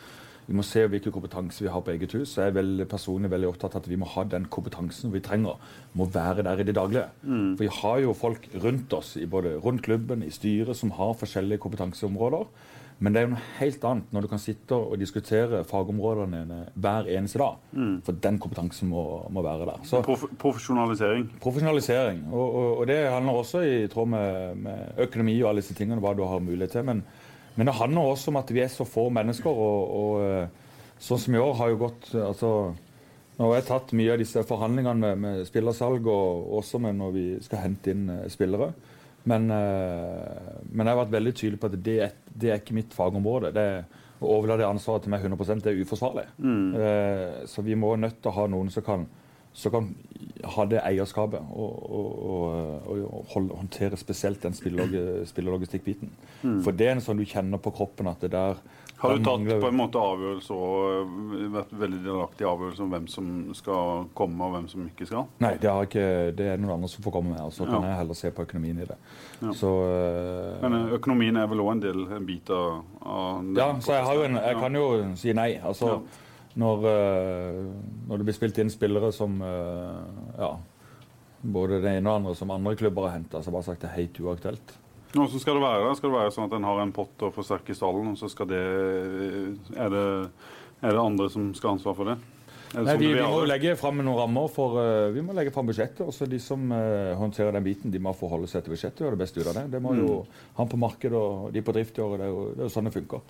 [0.47, 2.37] Vi må se hvilken kompetanse vi har på eget hus.
[2.37, 5.57] Jeg er veldig, personlig veldig opptatt av at vi må ha den kompetansen vi trenger.
[5.97, 7.09] Må være der i det daglige.
[7.23, 7.57] Mm.
[7.57, 11.17] For vi har jo folk rundt oss, i både rundt klubben, i styret, som har
[11.21, 12.49] forskjellige kompetanseområder.
[12.99, 17.09] Men det er jo noe helt annet når du kan sitte og diskutere fagområdene hver
[17.17, 17.59] eneste dag.
[17.75, 17.97] Mm.
[18.07, 19.03] For den kompetansen må,
[19.35, 19.83] må være der.
[19.89, 21.27] Så, Prof profesjonalisering.
[21.43, 22.23] Profesjonalisering.
[22.31, 26.01] Og, og, og, det handler også i tråd med, med, økonomi og alle disse tingene,
[26.05, 26.87] hva du har mulighet til.
[26.93, 27.03] Men,
[27.55, 29.51] men, det handler også om at vi er så få mennesker.
[29.51, 32.51] Og, og eh, sånn som i år har jo gått altså,
[33.35, 37.15] Nå har jeg tatt mye av disse forhandlingene med, med spillersalg, og også med når
[37.17, 38.73] vi skal hente inn eh, spillere.
[39.25, 41.95] Men, men, jeg har vært veldig tydelig på at det,
[42.29, 43.55] det er ikke mitt fagområde.
[43.57, 43.65] Det,
[44.21, 46.27] å overlate ansvaret til meg 100 det er uforsvarlig.
[46.45, 47.47] Mm.
[47.49, 49.07] Så vi må nødt til å ha noen som kan,
[49.55, 49.91] som kan
[50.55, 56.11] ha det eierskapet og, og, og, og håndtere spesielt den spillerlogistikkbiten.
[56.43, 56.59] Mm.
[56.67, 58.59] For det er en sånn du kjenner på kroppen at det der
[59.05, 61.15] har du tatt på en måte avgjørelse og
[61.53, 65.27] vært veldig delaktig i avgjørelser om hvem som skal komme og hvem som ikke skal?
[65.45, 66.07] Nei, det, ikke,
[66.39, 67.43] det er noen andre som får komme med.
[67.53, 67.91] Så kan ja.
[67.91, 68.99] jeg heller se på økonomien i det.
[69.43, 69.55] Ja.
[69.59, 73.69] Så, uh, Men øh, økonomien er vel òg en del, en bit av, av Ja,
[73.85, 74.87] så jeg, en, jeg, kan jo
[75.21, 75.51] si nei.
[75.61, 75.99] Altså,
[76.61, 77.75] når, uh,
[78.09, 80.05] når, det blir spilt inn spillere som uh,
[80.39, 80.53] ja,
[81.43, 83.99] både det ene og andre som andre klubber har henta, så bare sagt det er
[83.99, 84.77] helt uaktuelt.
[85.15, 85.97] Hvordan skal det være?
[85.99, 88.49] Skal det være sånn at en har en pott å forsterke stallen, og så skal
[88.51, 90.07] det er, det
[90.83, 92.19] er det andre som skal ha ansvar for det?
[92.75, 96.03] Nei, vi, vi, må legge fram noen rammer for uh, Vi må legge fram budsjettet.
[96.03, 99.19] også De som uh, håndterer den biten, de må forholde seg til budsjettet og gjøre
[99.19, 99.65] det beste ut av det.
[99.77, 100.01] Det må mm.
[100.03, 100.17] jo
[100.59, 102.19] Han på markedet og de på drift gjøre.
[102.19, 103.23] Det er jo, det er jo sånn det funker.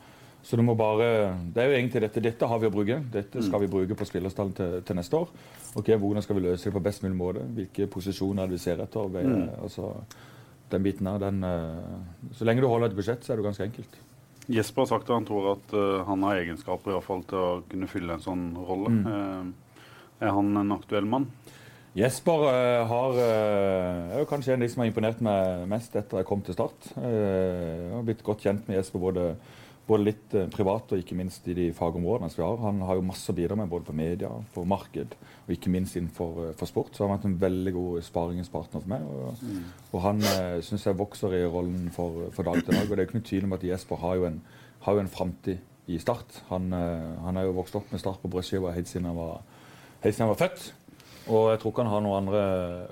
[0.44, 1.06] Så du må bare
[1.54, 2.20] Det er jo egentlig dette.
[2.20, 2.98] Dette har vi å bruke.
[3.12, 5.30] Dette skal vi bruke på spillerstallen til, til, neste år.
[5.74, 7.44] Ok, Hvordan skal vi løse det på best mulig måte?
[7.56, 9.08] Hvilke posisjoner er det vi ser etter?
[9.14, 9.62] Ved, mm.
[9.64, 9.94] altså,
[10.74, 13.64] den biten her, den, eh, Så lenge du holder et budsjett, så er det ganske
[13.64, 13.96] enkelt.
[14.52, 17.40] Jesper har sagt at han tror at uh, han har egenskaper i hvert fall til
[17.40, 18.92] å kunne fylle en sånn rolle.
[18.92, 19.04] Mm.
[19.08, 19.84] Uh,
[20.20, 21.30] er han en aktuell mann?
[21.96, 26.20] Jesper uh, har, er jo kanskje en av de som har imponert meg mest etter
[26.20, 26.90] jeg kom til Start.
[26.92, 29.30] jeg har blitt godt kjent med Jesper både
[29.86, 32.60] både litt eh, privat og ikke minst i de fagområdene som vi har.
[32.64, 35.98] Han har jo masse å bidra med både på media, på marked og ikke minst
[35.98, 36.94] innenfor eh, sport.
[36.94, 39.04] Så han har vært en veldig god sparingspartner for meg.
[39.04, 39.66] Og, mm.
[39.92, 42.86] og han eh, syns jeg vokser i rollen for, for, dag til dag.
[42.86, 44.40] Og det er jo ikke noen tvil om at Jesper har jo en,
[44.86, 46.40] har jo en framtid i Start.
[46.48, 49.44] Han, eh, han er jo vokst opp med Start på brødskiva helt siden han var,
[50.04, 50.72] helt siden han var født.
[51.24, 52.42] Og jeg tror ikke han har noen andre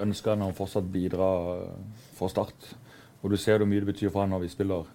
[0.05, 2.75] ønsker enn å fortsatt bidra eh, for Start.
[3.23, 4.89] Og du ser hvor mye det betyr for han når vi spiller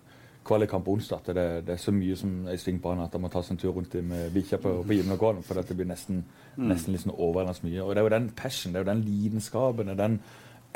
[0.47, 1.27] kvalikkamp onsdag.
[1.27, 3.43] Det, det, er så mye som er i sving på han at han må ta
[3.43, 5.43] seg en tur rundt med bikkja på, på gymnagården.
[5.45, 6.23] For det blir nesten,
[6.55, 6.67] mm.
[6.71, 7.83] nesten liksom overveldende mye.
[7.83, 10.19] Og det er jo den passion, det er jo den lidenskapen, det er den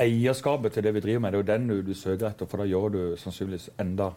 [0.02, 1.32] eierskapet til det vi driver med.
[1.32, 4.12] Det er jo den du, du søker etter, for da gjør du sannsynligvis enda,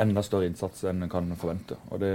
[0.00, 1.78] enda større innsats enn en kan forvente.
[1.90, 2.14] Og det,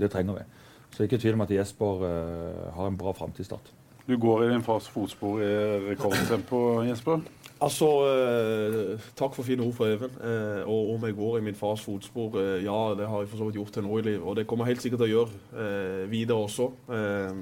[0.00, 0.46] det, trenger vi.
[0.94, 3.72] Så ikke tvil om at Jesper uh, har en bra framtidsstart.
[4.08, 5.48] Du går i din fars fotspor i
[5.90, 7.20] rekordtempo, Jesper?
[7.60, 10.14] Altså, eh, Takk for fine ord fra Even.
[10.24, 13.36] Eh, og om jeg går i min fars fotspor, eh, ja, det har jeg for
[13.36, 14.22] så vidt gjort til nå i livet.
[14.22, 16.70] Og det kommer jeg helt sikkert til å gjøre eh, videre også.
[16.88, 17.36] Eh,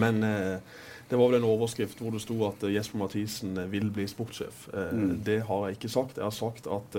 [0.00, 0.56] men eh,
[1.10, 4.68] det var vel en overskrift hvor det sto at Jesper Mathisen vil bli sportssjef.
[4.72, 5.20] Mm.
[5.26, 6.16] Det har jeg ikke sagt.
[6.16, 6.96] Jeg har sagt at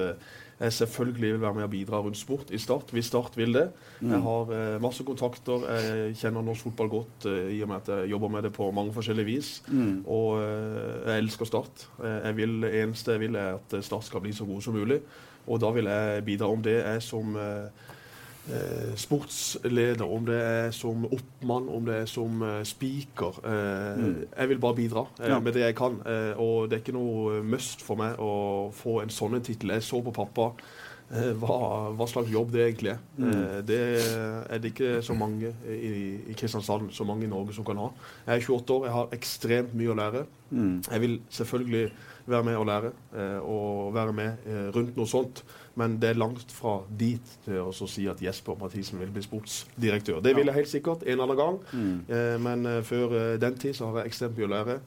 [0.60, 3.70] jeg selvfølgelig vil være med og bidra rundt sport i Start, hvis Start vil det.
[4.00, 4.12] Mm.
[4.12, 5.66] Jeg har eh, masse kontakter.
[5.70, 8.72] Jeg kjenner norsk fotball godt eh, i og med at jeg jobber med det på
[8.72, 9.52] mange forskjellige vis.
[9.68, 10.04] Mm.
[10.06, 11.88] Og eh, jeg elsker Start.
[12.04, 14.78] Eh, jeg vil, det eneste jeg vil, er at Start skal bli så god som
[14.78, 15.02] mulig.
[15.48, 16.48] Og da vil jeg bidra.
[16.48, 17.93] Om det jeg som eh, eh,
[19.00, 23.40] sportsleder, om det er som oppmann, om det er som eh, speaker.
[23.46, 24.16] Eh, mm.
[24.38, 25.40] Jeg vil bare bidra eh, ja.
[25.40, 26.00] med det jeg kan.
[26.06, 29.72] Eh, og det er ikke noe must for meg å få en sånn tittel.
[29.78, 30.50] Jeg så på pappa
[31.14, 31.58] eh, hva,
[31.96, 33.02] hva, slags jobb det egentlig er.
[33.16, 33.42] Mm.
[33.64, 35.96] det er det ikke så mange i,
[36.28, 37.90] i, Kristiansand, så mange i Norge som kan ha.
[38.28, 40.28] Jeg er 28 år, jeg har ekstremt mye å lære.
[40.52, 40.82] Mm.
[40.90, 41.86] Jeg vil selvfølgelig
[42.28, 42.92] være med og lære,
[43.44, 45.44] og være med rundt noe sånt.
[45.80, 50.20] Men det er langt fra dit til å si at Jesper Mathisen vil bli sportsdirektør.
[50.22, 51.96] Det vil jeg helt sikkert en eller annen gang, mm.
[52.14, 54.78] eh, men eh, før eh, den tid så har jeg ekstremt mye å lære.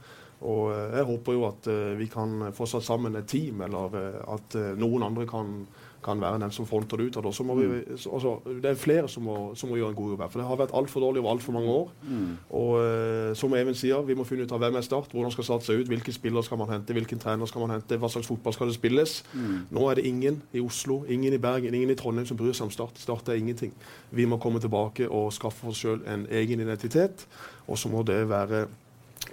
[0.47, 1.69] Og eh, jeg håper jo at
[1.99, 3.99] vi kan få satt sammen et team, eller
[4.37, 5.59] at noen andre kan
[6.07, 7.27] kan være den som fronter det utad.
[7.27, 7.73] Mm.
[8.13, 10.31] Altså, det er flere som må, som må, gjøre en god jobb her.
[10.33, 11.91] For det har vært altfor dårlig over altfor mange år.
[12.07, 12.31] Mm.
[12.61, 15.49] Og uh, som Even sier, vi må finne ut av hvem er Start, hvordan skal
[15.49, 18.31] Start se ut, hvilke spillere skal man hente, hvilken trener skal man hente, hva slags
[18.31, 19.19] fotball skal det spilles.
[19.35, 19.59] Mm.
[19.75, 22.69] Nå er det ingen i Oslo, ingen i Bergen, ingen i Trondheim som bryr seg
[22.71, 23.03] om Start.
[23.03, 23.75] Start er ingenting.
[24.11, 27.27] Vi må komme tilbake og skaffe oss sjøl en egen identitet,
[27.67, 28.67] og så må det være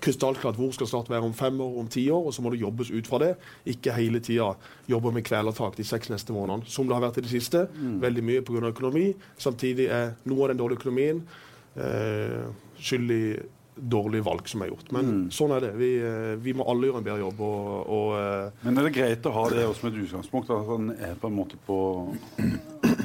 [0.01, 2.61] krystallklart hvor skal Start være om fem år, om ti år, og så må det
[2.61, 3.31] jobbes ut fra det.
[3.69, 4.53] Ikke hele tida
[4.89, 7.67] jobbe med kvelertak de seks neste månedene, som det har vært i det siste.
[8.03, 8.67] Veldig mye pga.
[8.73, 9.09] økonomi.
[9.37, 11.23] Samtidig er noe av den dårlige økonomien
[11.75, 12.47] eh,
[12.79, 13.25] skyld i
[13.75, 14.91] dårlige valg som er gjort.
[14.93, 15.71] Men sånn er det.
[15.79, 17.41] Vi, eh, vi må alle gjøre en bedre jobb.
[17.41, 20.51] og, og eh, Men er det greit å ha det også som et utgangspunkt?
[20.53, 21.79] At han er på en måte på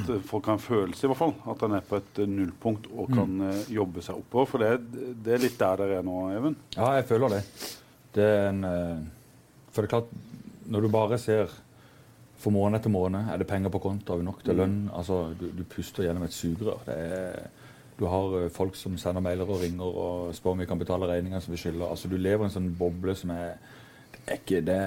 [0.09, 1.35] At folk har en følelse, i hvert fall.
[1.51, 3.61] At han er på et eh, nullpunkt og kan mm.
[3.75, 4.49] jobbe seg oppover.
[4.49, 6.57] For det, det er litt der dere er nå, Even.
[6.75, 7.41] Ja, jeg føler det.
[8.15, 9.07] Det er en eh,
[9.69, 10.13] For det er klart,
[10.69, 11.53] når du bare ser
[12.39, 14.77] for måned etter måned er det penger på konto, har vi nok til lønn.
[14.95, 16.79] Altså, du, du puster gjennom et sugerør.
[16.85, 17.49] Det er,
[17.99, 21.43] du har folk som sender mailer og ringer og spør om vi kan betale regninger
[21.43, 21.89] som vi skylder.
[21.89, 23.57] Altså, du lever i en sånn boble som er
[24.29, 24.79] er ikke det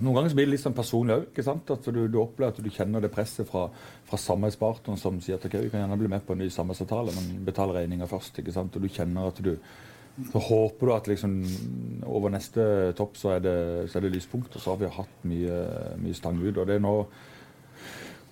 [0.00, 1.40] Noen ganger blir det litt sånn personlig òg.
[1.54, 3.68] At du, du opplever at du kjenner det presset fra,
[4.08, 7.14] fra samarbeidspartneren som sier at ok, vi kan gjerne bli med på en ny samarbeidsavtale,
[7.16, 8.40] men betal regninga først.
[8.42, 8.74] ikke sant?
[8.74, 9.54] Og du kjenner at du
[10.30, 11.32] så håper du at liksom
[12.06, 13.54] over neste topp så er det,
[13.90, 14.54] så er det lyspunkt.
[14.54, 15.62] Og så har vi hatt mye,
[16.02, 16.54] mye stang ut.
[16.54, 16.94] Og det er nå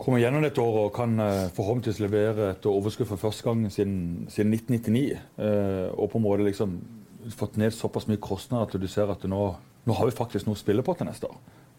[0.02, 3.98] kommer gjennom dette året og kan eh, forhåpentligvis levere et overskudd for første gang siden,
[4.32, 5.18] siden 1999.
[5.38, 6.78] eh, og på en måte liksom
[7.38, 9.42] fått ned såpass mye kostnader at du ser at nå,
[9.86, 11.38] nå har vi faktisk noe å spille på til neste år.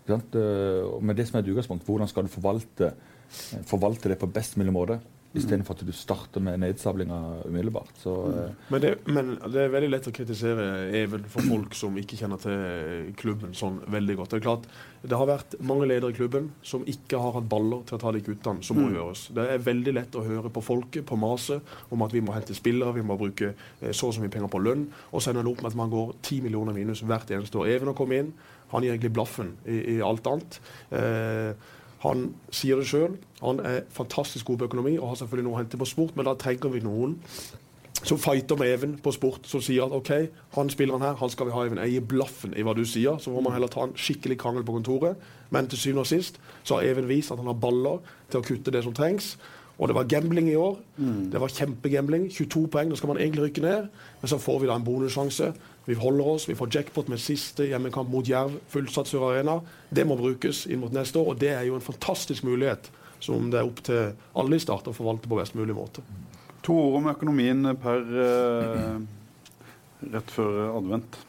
[0.10, 4.28] Eh, med det som er et utgangspunkt, hvordan skal du forvalte, eh, forvalte det på
[4.28, 5.00] best mulig måte?
[5.34, 7.90] Istedenfor at du starter med nedsablinga umiddelbart.
[7.98, 8.58] Så, mm.
[8.70, 10.68] Men det, men det er veldig lett å kritisere
[11.00, 14.36] Even for folk som ikke kjenner til klubben sånn veldig godt.
[14.36, 14.68] Det er klart,
[15.02, 18.14] det har vært mange ledere i klubben som ikke har hatt baller til å ta
[18.14, 19.26] de kuttene som må gjøres.
[19.34, 22.56] Det er veldig lett å høre på folket, på maset, om at vi må hente
[22.58, 25.48] spillere, vi må bruke eh, så og så mye penger på lønn, og så ender
[25.48, 27.72] det opp med at man går 10 millioner minus hvert eneste år.
[27.74, 28.36] Even har kommet inn,
[28.74, 30.60] han gir egentlig blaffen i, i alt annet.
[30.94, 31.72] Eh,
[32.04, 33.18] han sier det sjøl.
[33.42, 36.28] Han er fantastisk god på økonomi og har selvfølgelig noe å hente på sport, men
[36.28, 37.20] da trenger vi noen
[38.04, 40.12] som fighter med Even på sport, som sier at OK,
[40.58, 41.80] han spilleren her, han skal vi ha, Even.
[41.86, 43.16] Jeg gir blaffen i hva du sier.
[43.22, 45.20] Så må man heller ta en skikkelig krangel på kontoret.
[45.56, 48.02] Men til syvende og sist så har Even vist at han har baller
[48.32, 49.38] til å kutte det som trengs.
[49.80, 50.76] Og det var gambling i år.
[51.32, 52.28] Det var kjempegambling.
[52.32, 53.88] 22 poeng, da skal man egentlig rykke ned.
[54.22, 55.54] Men så får vi da en bonussjanse.
[55.86, 59.58] Vi holder oss, vi får jackpot med siste hjemmekamp mot Jerv, fullsatt Sør Arena.
[59.92, 62.88] Det må brukes inn mot neste år, og det er jo en fantastisk mulighet
[63.24, 66.04] som det er opp til alle i Start å forvalte på best mulig måte.
[66.64, 68.98] To ord om økonomien per eh,
[70.14, 71.20] rett før advent.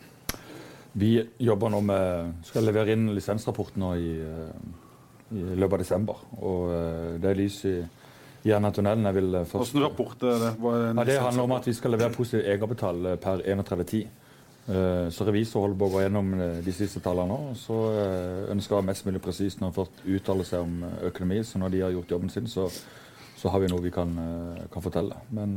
[0.94, 6.24] Vi jobber nå med skal levere inn lisensrapporten nå i, eh, i løpet av desember.
[6.38, 7.76] Og eh, det er lys i,
[8.46, 9.08] i tunnelen.
[9.10, 10.52] Jeg vil først Hvilken rapport er det?
[10.62, 14.04] Hva er ja, Det handler om at vi skal levere positiv egenkapital eh, per 31.10.
[14.68, 17.38] Eh, Så revisor holder på å gå gjennom eh, de siste tallene nå.
[17.50, 20.78] og Så eh, ønsker jeg mest mulig presist når han først uttaler seg om
[21.10, 21.42] økonomi.
[21.44, 22.64] Så når de har gjort jobben sin, så,
[23.36, 24.14] så har vi noe vi kan,
[24.72, 25.18] kan fortelle.
[25.36, 25.52] Men,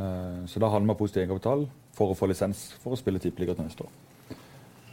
[0.51, 1.63] så da handler vi om positiv egenkapital
[1.95, 3.95] for å få lisens for å spille tippeliga til neste år.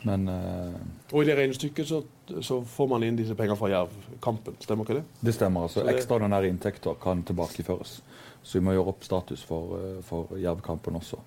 [0.04, 2.02] Men Og i det regnestykket så,
[2.44, 5.04] så får man inn disse pengene fra Jerv-kampen, stemmer ikke det?
[5.24, 5.64] det stemmer.
[5.66, 7.96] altså det- Ekstraordinære inntekter kan tilbakeføres.
[8.44, 11.18] Så vi må gjøre opp status for, for Jerv-kampen også.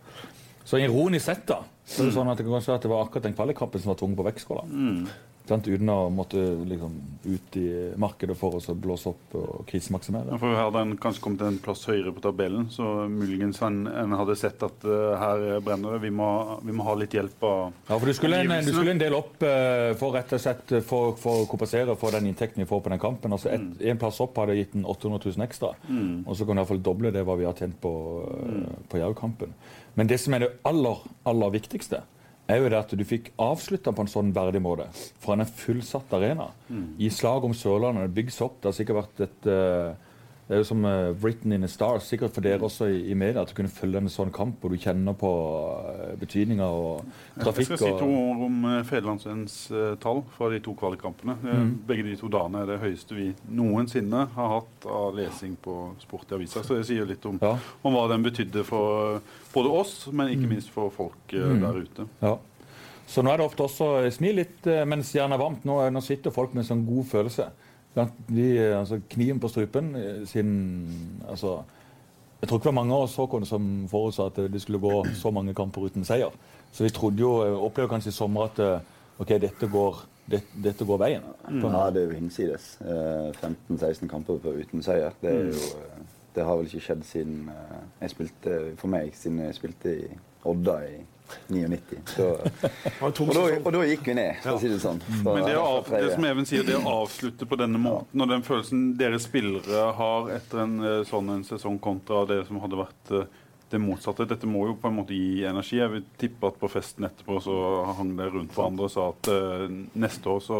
[0.68, 3.06] Så ironisk sett, da, så er det sånn at det kan være at det var
[3.06, 4.68] akkurat den kvalikkampen som var tvunget på vektskåla.
[5.48, 5.68] Sant?
[5.72, 7.68] Uten å måtte liksom ut i
[8.00, 10.34] markedet for å blåse opp og krisemaksimere.
[10.34, 14.16] Ja, for Hadde han kanskje kommet en plass høyere på tabellen, så muligens han, en
[14.20, 16.02] hadde sett at uh, her brenner det.
[16.04, 16.28] Vi må,
[16.68, 19.16] vi må ha litt hjelp av Ja, for Du skulle en, du skulle en del
[19.16, 22.68] opp uh, for rett og slett eh, for, for å kompensere for den inntekten vi
[22.68, 23.38] får på den kampen.
[23.38, 25.72] Altså et, En plass opp hadde gitt en 800 000 ekstra.
[26.28, 27.94] Og så kan du iallfall doble det hva vi har tjent på,
[28.28, 29.56] uh, på Jerv-kampen.
[29.98, 32.04] Men det som er det aller, aller viktigste,
[32.48, 34.86] er jo det at du fikk avslutta på en sånn verdig måte.
[35.20, 36.52] Fra en fullsatt arena.
[37.02, 38.08] I slaget om Sørlandet.
[38.08, 38.62] Det bygges opp.
[38.62, 40.07] Det har sikkert vært et eh,
[40.48, 43.16] det er jo som uh, written in the stars, sikkert for dere også i, i
[43.20, 47.02] media, at du kunne følge en sånn kamp hvor du kjenner på uh, betydninga og
[47.36, 47.66] Jeg trafikk.
[47.74, 51.36] skal si to ord om uh, Federlandsvennens uh, tall fra de to kvalikkampene.
[51.44, 51.74] Eh, Mm.
[51.90, 56.32] Begge de to dagene er det høyeste vi noensinne har hatt av lesing på sport
[56.32, 56.64] i avisa.
[56.64, 60.32] Så det sier litt om, ja, om hva den betydde for eh, både oss, men
[60.32, 61.62] ikke minst for folk eh, Mm.
[61.68, 62.08] der ute.
[62.22, 62.38] ja.
[63.08, 65.64] Så nå er det ofte også smil litt eh, mens jernet er varmt.
[65.64, 67.46] Nå, nå sitter folk med en sånn god følelse.
[67.96, 69.96] De, eh, altså, kniven på strupen
[70.30, 70.50] sin
[71.30, 71.64] altså,
[72.42, 75.06] Jeg tror ikke det var mange av oss Håkon, som forutså at det skulle gå
[75.18, 76.30] så mange kamper uten seier.
[76.72, 78.80] Så vi trodde jo, eh, opplevde kanskje i sommer at eh,
[79.18, 81.26] ok, dette går, det, dette går veien.
[81.64, 82.78] Ja, det er jo hinsides.
[82.82, 85.16] Eh, 15-16 kamper uten seier.
[85.22, 89.42] Det, jo, eh, det har vel ikke skjedd siden eh, jeg spilte, for meg, siden
[89.48, 90.10] jeg spilte i
[90.46, 91.00] Odda i
[91.48, 92.02] 99.
[92.12, 92.28] Så,
[93.02, 95.02] og, da, og da gikk vi ned, for å si det sånn.
[95.06, 98.24] Så, Men det, er av, det som Even sier, det å avslutte på denne måten,
[98.24, 102.62] og den følelsen dere spillere har etter en eh, sånn en sesong kontra det som
[102.64, 103.28] hadde vært eh,
[103.70, 104.28] det motsatte.
[104.30, 105.80] Dette må jo på en måte gi energi.
[105.82, 107.58] Jeg vil tippe at på festen etterpå så
[107.98, 109.66] hang det rundt hverandre og sa at uh,
[110.00, 110.60] neste år så,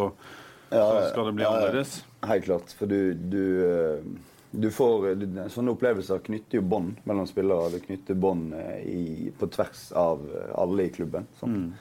[0.68, 1.94] Ja, så skal det bli annerledes.
[2.28, 2.74] Helt klart.
[2.76, 4.10] For du, du, eh,
[4.50, 7.72] du får du, Sånne opplevelser knytter jo bånd mellom spillere.
[7.74, 11.28] Det knytter bånd eh, på tvers av eh, alle i klubben.
[11.40, 11.74] sant?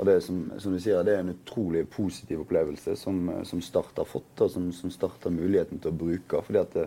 [0.00, 3.62] Og det som, som du sier, det er en utrolig positiv opplevelse som, eh, som
[3.64, 6.42] Start har fått, og som, som Start har muligheten til å bruke.
[6.42, 6.86] fordi at det,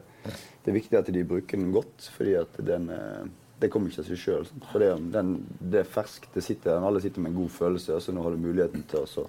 [0.66, 3.26] det er viktig at de bruker den godt, fordi at den eh,
[3.62, 4.48] det kommer ikke av seg sjøl.
[4.72, 6.28] For det, den, det er ferskt.
[6.36, 9.06] Det sitter, alle sitter med en god følelse, og så nå har du muligheten til
[9.06, 9.24] å, så,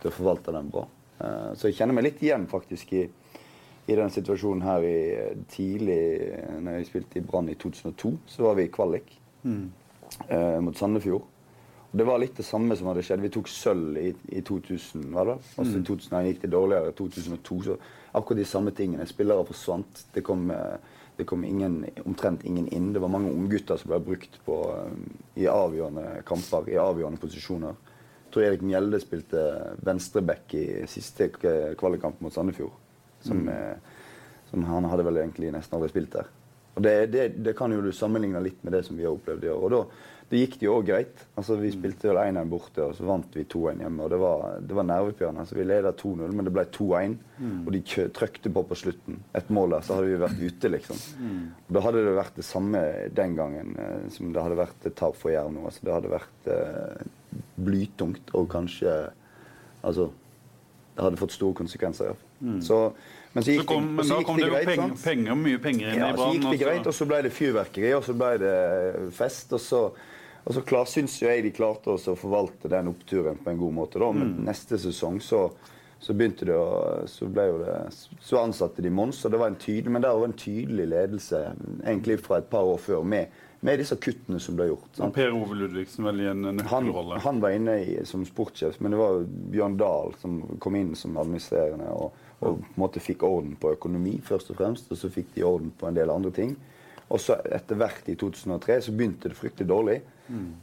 [0.00, 0.86] til å forvalte den bra.
[1.20, 3.04] Eh, så jeg kjenner meg litt igjen faktisk i,
[3.86, 4.98] i den situasjonen her i
[5.52, 6.00] tidlig
[6.62, 8.12] når jeg spilte i Brann i 2002.
[8.26, 9.12] Så var vi i kvalik
[9.46, 11.28] eh, mot Sandefjord.
[11.86, 13.22] Og Det var litt det samme som hadde skjedd.
[13.22, 15.36] Vi tok sølv i, i 2000, var det?
[15.56, 15.76] Og mm.
[15.78, 16.90] i 2001 gikk det dårligere.
[16.90, 17.76] I 2002 så
[18.18, 19.06] akkurat de samme tingene.
[19.06, 20.02] Spillere forsvant.
[20.14, 22.90] Det kom, eh, det kom ingen, omtrent ingen inn.
[22.92, 27.78] Det var mange unggutter som ble brukt på, eh, i avgjørende kamper, i avgjørende posisjoner.
[28.26, 29.42] Jeg tror Erik Mjelde spilte
[29.86, 32.74] venstreback i siste kvalikkamp mot Sandefjord.
[33.24, 33.94] Som, mm.
[34.50, 36.28] som han hadde vel egentlig nesten aldri spilt der.
[36.76, 39.46] Og det, det, det kan jo du sammenligne litt med det som vi har opplevd
[39.46, 39.62] i år.
[39.64, 39.80] Og da
[40.26, 41.20] det gikk det jo òg greit.
[41.38, 44.02] Altså, vi spilte vel 1-1 borte, og så vant vi 2-1 hjemme.
[44.02, 45.44] og Det var, det var nervepirrende.
[45.44, 47.14] Altså, vi leda 2-0, men det ble 2-1.
[47.60, 47.82] Og de
[48.16, 49.20] trøkte på på slutten.
[49.38, 51.04] Et mål der, så hadde vi vært ute, liksom.
[51.68, 52.82] Og Da hadde det vært det samme
[53.14, 55.62] den gangen eh, som det hadde vært et tap for Jerv nå.
[55.70, 57.06] Altså, det hadde vært eh,
[57.56, 58.96] blytungt og kanskje
[59.86, 60.08] Altså
[60.96, 62.10] Det hadde fått store konsekvenser.
[62.10, 62.25] Ja.
[62.62, 62.80] Så,
[63.32, 64.66] men så Så kom, det, men så gikk kom det jo greit.
[64.66, 65.04] penger, sant?
[65.04, 67.94] penger, mye penger inn Ja, i så gikk det greit, og så ble det fyrverkeri,
[67.96, 68.56] og så ble det
[69.16, 69.52] fest.
[69.56, 69.80] Og så,
[70.46, 73.72] og så klar, syns jo jeg de klarte å forvalte den oppturen på en god
[73.80, 73.98] måte.
[73.98, 75.50] da, Men neste sesong så,
[76.00, 77.76] så begynte det å Så jo det
[78.20, 81.40] Så ansatte de Mons, og det var en tydelig Men det var en tydelig ledelse
[81.84, 83.26] egentlig fra et par år før med,
[83.64, 84.90] med disse kuttene som ble gjort.
[84.94, 85.14] sant?
[85.16, 87.18] Per Ove Ludvigsen vel i en Han, nøkkelrolle.
[87.24, 91.16] han var inne i, som sportssjef, men det var Bjørn Dahl som kom inn som
[91.16, 95.08] administrerende og, og på en måte fikk orden på økonomi, først og fremst, og så
[95.12, 96.56] fikk de orden på en del andre ting.
[97.08, 100.00] Og så etter hvert i 2003 så begynte det fryktelig dårlig.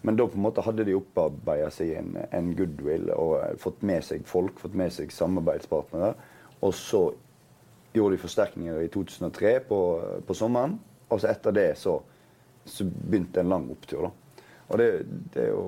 [0.03, 3.84] Men da på en måte hadde de opparbeida seg en, en goodwill og eh, fått
[3.88, 6.09] med seg folk, fått med seg samarbeidspartnere.
[6.63, 7.03] Og så
[7.95, 9.80] gjorde de forsterkninger i 2003 på,
[10.28, 10.76] på sommeren.
[11.07, 11.95] Og så etter det så,
[12.67, 14.09] så begynte en lang opptur.
[14.09, 14.43] da.
[14.67, 14.89] Og det,
[15.32, 15.63] det er jo,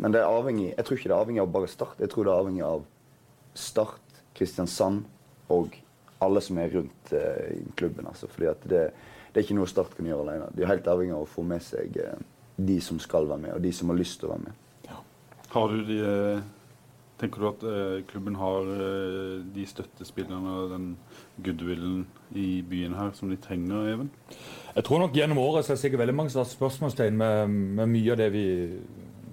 [0.00, 2.02] men det er avhengig, jeg tror ikke det er avhengig av bare Start.
[2.02, 2.84] Jeg tror det er avhengig av
[3.54, 5.04] Start, Kristiansand
[5.52, 5.76] og
[6.22, 8.06] alle som er rundt eh, klubben.
[8.08, 8.28] Altså.
[8.30, 8.86] Fordi at det,
[9.32, 10.50] det er ikke noe Start kan gjøre alene.
[10.54, 12.18] De er helt avhengig av å få med seg eh,
[12.56, 14.58] de som skal være med, og de som har lyst til å være med.
[15.52, 16.42] Har du de eh,
[17.22, 20.86] Tenker du at eh, klubben har eh, de støttespillerne og den
[21.44, 22.00] goodwillen
[22.34, 24.08] i byen her som de trenger, Even?
[24.74, 27.54] Jeg tror nok gjennom året så er det sikkert veldig mange som har spørsmålstegn med,
[27.78, 28.42] med mye av det vi,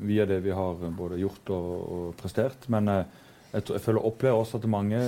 [0.06, 2.70] via det vi har både gjort og, og prestert.
[2.70, 3.18] Men eh,
[3.56, 5.02] jeg, jeg føler opplever også at mange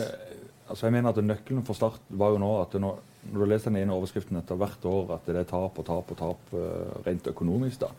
[0.71, 2.91] altså Jeg mener at nøkkelen for Start var jo nå at nå,
[3.31, 6.11] når du leser den ene overskriften etter hvert år, at det er tap og tap
[6.11, 7.83] og tap eh, rent økonomisk.
[7.85, 7.91] da.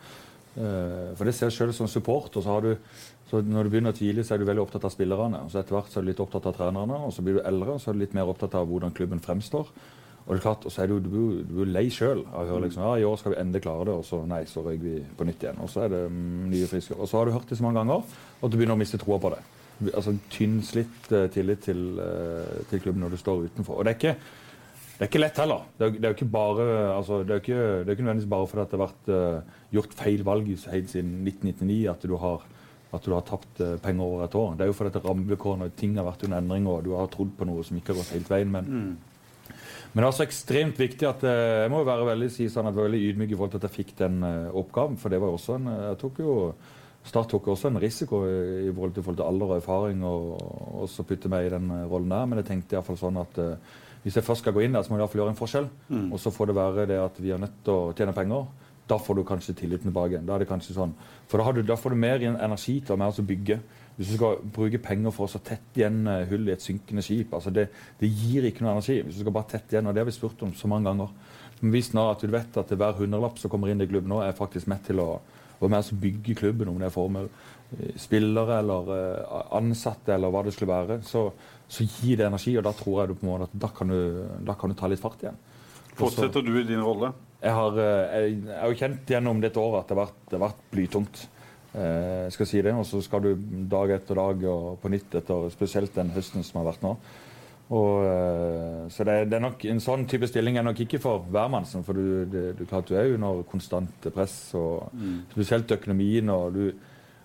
[0.57, 2.37] Eh, For det ser jeg selv som support.
[2.37, 2.77] og så har du,
[3.31, 5.45] så Når du begynner tidlig, så er du veldig opptatt av spillerne.
[5.45, 7.47] og så Etter hvert så er du litt opptatt av trenerne, og så blir du
[7.47, 9.71] eldre og så er du litt mer opptatt av hvordan klubben fremstår.
[10.23, 12.69] Og det er klart, og så er du, du, du lei sjøl av å høre
[12.69, 15.01] liksom, ja, i år skal vi endelig klare det, og så nei, så røyker vi
[15.19, 15.59] på nytt igjen.
[15.65, 16.95] Og så er det mm, nye friske.
[16.95, 19.19] Og så har du hørt det så mange ganger at du begynner å miste troa
[19.19, 19.41] på det.
[19.91, 23.81] Altså Tynnslitt eh, tillit til, eh, til klubben når du står utenfor.
[23.81, 24.17] Og det er ikke
[24.93, 25.63] det er ikke lett heller.
[25.75, 26.65] Det er, det er ikke bare
[26.95, 29.63] altså, det er ikke, det er ikke nødvendigvis bare fordi at det har vært uh,
[29.75, 32.45] gjort feil valg helt siden 1999 at du har,
[32.95, 34.53] at du har tapt uh, penger over et år.
[34.55, 37.11] Det er jo fordi at rammevilkårene og ting har vært under endring, og du har
[37.11, 38.53] trodd på noe som ikke har gått helt veien.
[38.55, 42.77] Men, men det er altså ekstremt viktig at Jeg må være veldig, si sånn at
[42.77, 44.23] jeg var veldig ydmyk i forhold til at jeg fikk den
[44.63, 45.01] oppgaven.
[45.03, 46.37] For det var jo også en jeg tok jo
[47.03, 48.35] Start tok også en risiko i,
[48.69, 50.43] i forhold, til, forhold til alder og erfaring, og,
[50.83, 52.29] og så putte meg i den eh, rollen der.
[52.31, 54.93] Men jeg tenkte iallfall sånn at uh, hvis jeg først skal gå inn der, så
[54.93, 55.69] må jeg i fall gjøre en forskjell.
[56.11, 58.49] Og så får det være det at vi er nødt til å tjene penger.
[58.91, 60.27] Da får du kanskje tilliten tilbake igjen.
[60.27, 60.95] Da er det kanskje sånn.
[61.31, 63.61] For da, har du, da får du mer energi til å mer bygge.
[63.97, 67.35] Hvis du skal bruke penger for å tette igjen eh, hull i et synkende skip
[67.37, 67.67] altså det,
[68.01, 68.97] det gir ikke noe energi.
[69.05, 71.13] Hvis du skal bare tette igjen, og det har vi spurt om så mange ganger.
[71.61, 74.23] Men hvis nå at du vet at hver hundrelapp som kommer inn i klubben nå,
[74.25, 75.11] er faktisk med til å
[75.67, 80.33] være mer å bygge klubben, om det er former eh, spillere eller eh, ansatte eller
[80.33, 81.27] hva det skulle være, så,
[81.69, 83.93] så gir det energi, og da tror jeg du på en måte at da kan
[83.93, 84.01] du,
[84.47, 85.41] da kan du ta litt fart igjen.
[85.97, 87.13] Fortsetter du i din rolle?
[87.43, 90.39] jeg har, eh, jeg, jeg jo kjent gjennom dette året at det har vært, det
[90.39, 91.23] har vært blytungt.
[91.73, 93.31] Eh, skal si det, Og så skal du
[93.71, 96.95] dag etter dag og på nytt etter spesielt den høsten som har vært nå.
[97.71, 101.25] Og, eh, så det, det, er nok en sånn type stilling er nok ikke for
[101.33, 101.85] hvermannsen.
[101.87, 105.19] For du, det, du, klart, du er under konstant press, og mm.
[105.33, 106.29] spesielt økonomien.
[106.29, 106.73] og du,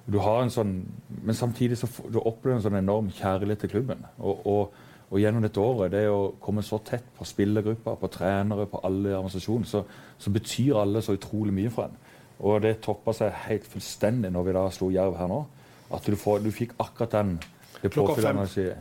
[0.08, 0.78] du, har en sånn,
[1.24, 4.06] Men samtidig så du opplever en sånn enorm kjærlighet til klubben.
[4.20, 8.70] Og, og, og, gjennom dette året, det å komme så tett på spillergrupper, på trenere,
[8.72, 9.84] på alle i organisasjonen, så,
[10.18, 12.00] så, betyr alle så utrolig mye for en.
[12.48, 15.44] Og det toppa seg helt fullstendig når vi da slo Jerv her nå.
[15.92, 17.38] At du, får, du fikk akkurat den
[17.82, 18.40] Klokka fem.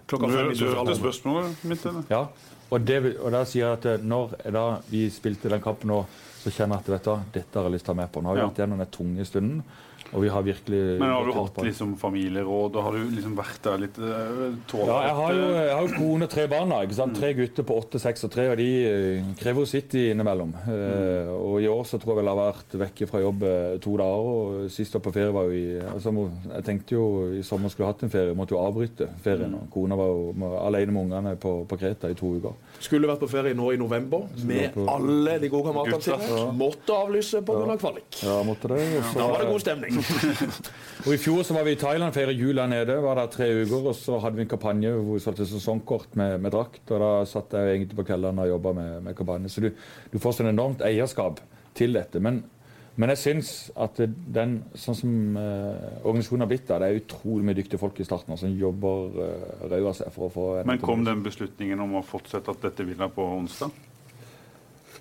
[0.09, 1.87] Klokka fem du hørte spørsmålet mitt?
[1.87, 2.07] eller?
[2.11, 2.23] Ja,
[2.71, 6.01] og, det, og der sier jeg at eh, når da vi spilte den kampen nå,
[6.43, 8.23] så kjenner jeg at vet du, dette har jeg lyst til å ha med på.
[8.23, 8.49] Nå har vi ja.
[8.51, 9.61] vært gjennom den tunge stunden.
[10.15, 13.63] Og vi har virkelig Men har du hatt liksom familieråd, og har du liksom vært
[13.65, 14.55] der litt uh,
[14.87, 16.75] Ja, jeg har jo, jeg har jo kone og tre barn.
[16.87, 17.17] ikke sant?
[17.17, 17.21] Mm.
[17.21, 20.55] Tre gutter på åtte, seks og tre, og de uh, krever jo sitt innimellom.
[20.67, 23.47] Uh, og i år så tror jeg vel jeg har vært vekke fra jobb
[23.83, 26.13] to dager, og sist på ferie var jo i altså,
[26.55, 29.55] Jeg tenkte jo i sommer skulle hatt en ferie, måtte jo avbryte ferien.
[29.59, 32.57] og Kona var jo alene med ungene på, på Kreta i to uker.
[32.83, 34.87] Skulle vært på ferie nå i november med på...
[34.91, 36.31] alle de gode kameratene sine.
[36.31, 36.47] Ja.
[36.57, 37.63] Måtte avlyse pga.
[37.67, 38.21] Av kvalik.
[38.23, 38.81] Ja, måtte det.
[39.11, 39.96] Så, da var det god stemning.
[41.07, 42.97] Og I fjor så var vi i Thailand, feiret jul der nede.
[43.03, 43.89] Var der tre uker.
[43.91, 46.83] og Så hadde vi en kampanje hvor vi solgte sesongkort med, med, drakt.
[46.91, 49.53] og Da satt jeg egentlig på kveldene og jobba med, med kampanje.
[49.53, 49.71] Så du,
[50.13, 51.41] du får sånn enormt eierskap
[51.77, 52.23] til dette.
[52.23, 52.43] Men,
[52.97, 57.49] men jeg syns at den, sånn som eh, organisasjonen har blitt der, det er utrolig
[57.49, 61.05] mye dyktige folk i starten som jobber eh, av seg for å få Men kom
[61.07, 63.85] den beslutningen om å fortsette at dette vil på onsdag?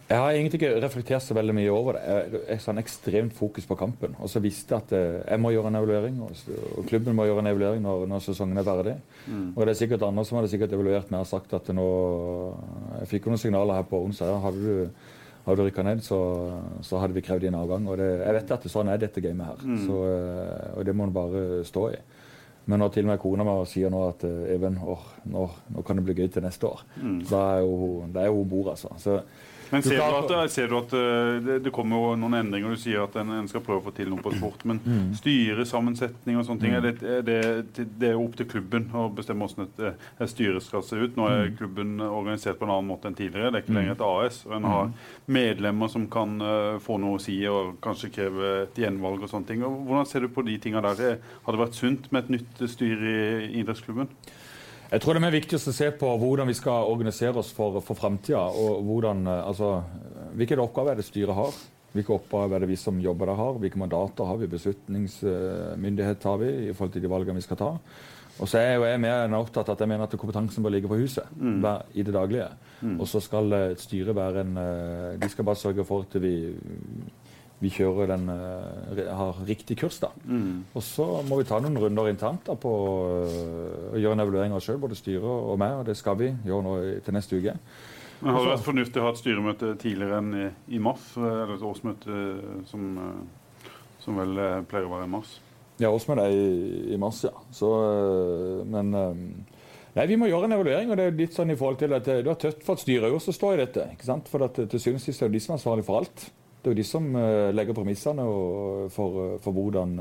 [0.06, 2.02] Jeg har egentlig ikke reflektert så veldig mye over det.
[2.06, 4.14] Jeg, har sånn ekstremt fokus på kampen.
[4.22, 7.42] Og så visste jeg at eh, jeg må gjøre en evaluering, og, klubben må gjøre
[7.42, 8.94] en evaluering når, når sesongen er ferdig.
[9.26, 9.48] Mm.
[9.56, 11.88] Og det er sikkert andre som hadde sikkert evaluert meg og sagt at nå
[13.00, 14.36] Jeg fikk jo noen signaler her på onsdag.
[14.44, 15.08] Hadde du,
[15.48, 16.20] hadde du rykka ned, så,
[16.86, 17.90] så, hadde vi krevd din avgang.
[17.90, 19.66] Og det, jeg vet at det, sånn er dette gamet her.
[19.66, 19.82] Mm.
[19.88, 21.98] Så, eh, og det må du bare stå i.
[22.70, 25.82] Men når til og med kona mi sier nå at eh, Even, åh, nå, nå,
[25.86, 27.20] kan det bli gøy til neste år, mm.
[27.30, 27.76] da er jo,
[28.14, 28.94] hun bord, altså.
[29.02, 29.20] Så,
[29.72, 32.76] men ser du, at, ser du at eh, det, det, kommer jo noen endringer?
[32.76, 34.66] Du sier at en, en, skal prøve å få til noe på sport.
[34.68, 35.16] Men mm.
[35.20, 37.40] styresammensetning og sånne ting, er det, er det,
[37.86, 41.18] det, er opp til klubben å bestemme hvordan et, et eh, styre skal se ut.
[41.18, 41.58] Nå er mm.
[41.60, 43.52] klubben organisert på en annen måte enn tidligere.
[43.52, 43.82] Det er ikke mm.
[43.82, 44.42] lenger et AS.
[44.48, 44.94] og En har
[45.40, 49.50] medlemmer som kan uh, få noe å si og kanskje kreve et gjenvalg og sånne
[49.50, 49.66] ting.
[49.66, 51.22] Og hvordan ser du på de tingene der?
[51.46, 54.12] Har det vært sunt med et nytt styre i idrettsklubben?
[54.92, 57.98] Jeg tror det er viktigst å se på hvordan vi skal organisere oss for, for
[57.98, 58.44] framtida.
[58.54, 59.72] Eh, altså,
[60.38, 61.56] hvilke oppgaver er det styret har?
[61.96, 63.58] Hvilke oppgaver er det vi som jobber der har?
[63.62, 64.52] Hvilke mandater har vi?
[64.52, 67.72] Beslutningsmyndighet har vi i forhold til de valgene vi skal ta?
[68.36, 70.74] Og så er jeg jo jeg mer opptatt av at jeg mener at kompetansen bør
[70.76, 71.62] ligge på huset mm.
[71.96, 72.50] i det daglige.
[72.82, 72.98] Mm.
[73.00, 76.36] Og så skal et styre være en eh, De skal bare sørge for at vi
[77.66, 79.98] vi kjører den, uh, har riktig kurs.
[80.04, 80.12] da.
[80.26, 80.64] Mm.
[80.74, 84.62] Og så må vi ta noen runder internt da, på å gjøre en evaluering av
[84.62, 85.80] oss sjøl, både styret og meg.
[85.80, 87.58] og Det skal vi gjøre nå til neste uke.
[88.22, 90.46] Men Har det vært fornuftig å ha et styremøte tidligere enn i,
[90.78, 91.10] i mars?
[91.20, 92.20] Eller et årsmøte
[92.70, 92.86] som,
[94.02, 94.40] som vel
[94.70, 95.36] pleier å være i mars?
[95.82, 97.34] Ja, årsmøtet er i, i, mars, ja.
[97.54, 97.74] Så,
[98.72, 98.96] men
[99.96, 100.90] Nei, Vi må gjøre en evaluering.
[100.92, 103.12] og det er litt sånn i forhold til at Det var tøft for at styret
[103.16, 103.86] også står i dette.
[103.94, 104.32] ikke sant?
[104.32, 106.26] For at til syvende og sist er det de som er ansvarlig for alt.
[106.66, 108.24] Det er jo de som uh, legger premissene
[108.90, 110.00] for, uh, for, hvordan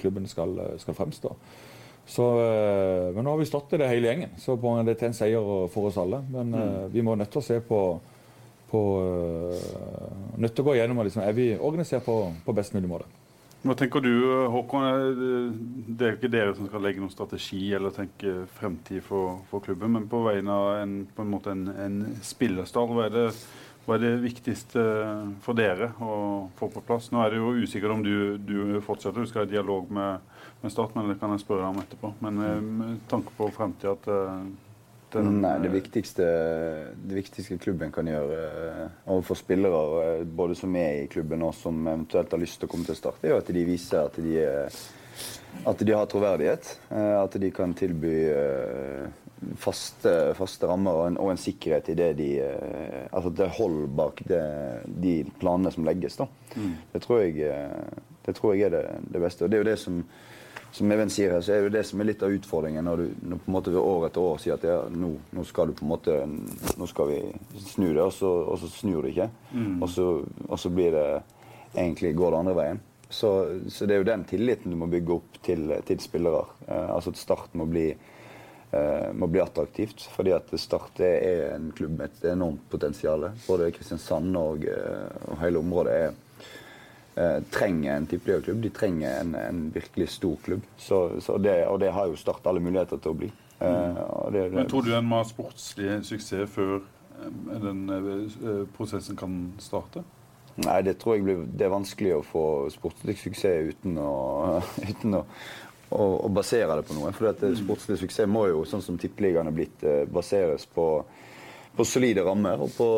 [0.00, 1.34] klubben skal, skal fremstå.
[2.06, 2.24] Så,
[3.16, 4.54] men nå har vi stått i det hele gjengen, så
[4.86, 6.20] det er en seier for oss alle.
[6.30, 6.92] Men mm.
[6.94, 7.80] vi må nødt til å se på,
[8.70, 8.82] på
[10.38, 12.14] Nødt til å gå gjennom liksom, er vi organisert på,
[12.46, 13.10] på best mulig måte.
[13.66, 14.12] Hva tenker du,
[14.52, 14.84] Håkon?
[15.98, 19.96] Det er ikke dere som skal legge noen strategi eller tenke fremtid for, for klubben,
[19.96, 23.24] men på vegne av en, på en, en, en spillerstall, hva er det
[23.86, 24.82] hva er det viktigste
[25.44, 26.14] for dere å
[26.58, 27.12] få på plass?
[27.14, 30.24] Nå er det jo usikkert om du, du fortsetter, du skal ha dialog med,
[30.62, 32.10] med Start, men det kan jeg spørre deg om etterpå.
[32.24, 34.40] Men eh, med tanke på fremtida eh,
[35.14, 36.26] den, Nei, det viktigste,
[36.98, 42.34] det viktigste, klubben kan gjøre overfor spillere, både som er i klubben og som eventuelt
[42.34, 44.34] har lyst til å komme til Start, er jo at de viser at de,
[45.62, 46.72] at de har troverdighet.
[46.90, 48.16] At de kan tilby
[49.60, 53.82] faste, faste rammer og en, og en, sikkerhet i det de eh, Altså det hold
[53.96, 54.44] bak det,
[54.86, 56.16] de planene som legges.
[56.16, 56.28] da.
[56.54, 56.72] Mm.
[56.92, 59.44] Det, tror jeg, eh, det, tror jeg, er det, det, beste.
[59.44, 60.00] Og det er jo det som
[60.76, 63.04] som Even sier her, så er det det som er litt av utfordringen når du
[63.30, 65.86] når på en måte år etter år sier at ja, nå, nå, skal du på
[65.86, 66.16] en måte,
[66.76, 67.20] nå skal vi
[67.62, 69.30] snu det, og så, og så snur du ikke.
[69.54, 69.78] Mm.
[69.78, 70.08] Og, så,
[70.48, 71.06] og, så, blir det
[71.72, 72.82] egentlig går det andre veien.
[73.08, 73.30] Så,
[73.70, 76.44] så, det er jo den tilliten du må bygge opp til, til spillere.
[76.66, 77.86] Eh, altså at Start må bli
[79.14, 80.08] må bli attraktivt.
[80.12, 83.28] Fordi at Start er en klubb med et enormt potensial.
[83.46, 86.12] Både Kristiansand og, eh, og hele området er,
[87.16, 88.62] eh, trenger en tippeligaklubb.
[88.62, 90.62] De trenger en, en, virkelig stor klubb.
[90.76, 93.32] Så, så det, og det har jo Start alle muligheter til å bli.
[93.60, 93.96] Mm.
[93.96, 99.16] og det, Men Tror du en må ha sportslig suksess før eh, den eh, prosessen
[99.16, 100.04] kan starte?
[100.56, 102.42] Nei, det tror jeg blir, det er vanskelig å få
[102.72, 104.60] sportslig suksess uten å,
[104.90, 105.24] uten å,
[105.90, 107.12] å, å basere det på noe.
[107.16, 110.88] For at sportslig suksess må jo, sånn som Tippeligaen er blitt, eh, baseres på,
[111.76, 112.88] på solide rammer og på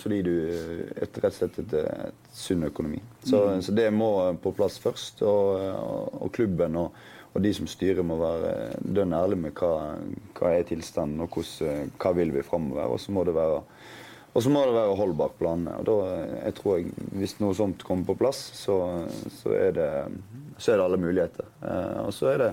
[0.00, 3.02] solid, eh, et, rett og slett et, et sunn økonomi.
[3.24, 4.10] Så, så det må
[4.42, 5.22] på plass først.
[5.26, 6.98] Og, og, og klubben og,
[7.34, 9.72] og de som styrer må være dønn ærlige med hva,
[10.38, 12.94] hva er tilstanden og hvordan, hva vil vi framover.
[12.94, 13.62] Og så må det være
[14.36, 15.72] og så må det være holdbart planene.
[15.80, 15.94] Og da,
[16.44, 18.76] jeg tror jeg, Hvis noe sånt kommer på plass, så,
[19.40, 19.88] så, er, det,
[20.58, 21.48] så er det alle muligheter.
[21.62, 22.50] Eh, og så er det,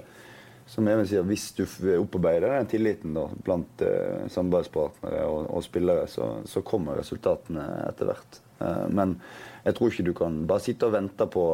[0.70, 1.66] som Even sier, hvis du
[2.00, 8.10] opparbeider den tilliten da, blant eh, samarbeidspartnere og, og spillere, så, så kommer resultatene etter
[8.10, 8.40] hvert.
[8.62, 9.18] Eh, men
[9.66, 11.46] jeg tror ikke du kan bare sitte og vente på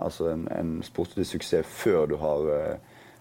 [0.00, 2.46] altså en, en sportslig suksess før du har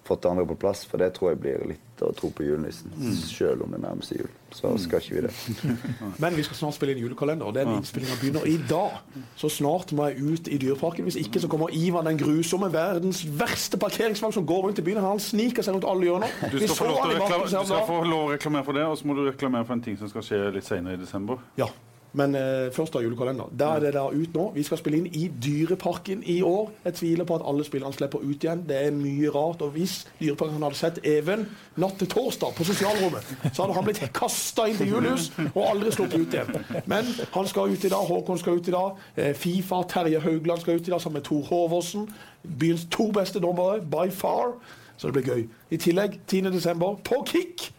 [0.07, 2.93] fått det andre på plass, for det tror jeg blir litt å tro på julenissen.
[3.24, 4.32] Selv om det nærmer seg jul.
[4.54, 5.32] Så skal ikke vi det.
[6.24, 8.99] Men vi skal snart spille inn julekalender, og den innspillinga begynner i dag.
[9.39, 11.08] Så snart må jeg ut i Dyreparken.
[11.10, 15.01] Hvis ikke så kommer Ivan den grusomme, verdens verste parkeringsvogn som går rundt i byen.
[15.04, 16.38] Han sniker seg rundt alle hjørner.
[16.51, 18.80] Du skal, få lov til i å reklamere, du skal få lov å reklamere for
[18.80, 21.01] det, og så må du reklamere for en ting som skal skje litt senere i
[21.01, 21.41] desember.
[21.60, 21.72] Ja.
[22.14, 23.49] Men eh, først da julekalender.
[23.59, 24.51] Der er det der ut nå.
[24.53, 26.72] Vi skal spille inn i Dyreparken i år.
[26.86, 28.61] Jeg tviler på at alle spillerne slipper ut igjen.
[28.70, 29.61] Det er mye rart.
[29.66, 31.47] Og hvis Dyreparken hadde sett Even
[31.82, 35.91] natt til torsdag på sosialrommet, så hadde han blitt kasta inn til julehus og aldri
[35.95, 36.84] sluppet ut igjen.
[36.86, 38.05] Men han skal ut i dag.
[38.14, 39.03] Håkon skal ut i dag.
[39.18, 42.07] Eh, Fifa, Terje Haugland skal ut i dag sammen med Tor Håvåsen.
[42.43, 44.59] Byens to beste dommere, by far.
[44.97, 45.47] Så det blir gøy.
[45.74, 46.99] I tillegg, 10.12.
[47.03, 47.72] på Kick.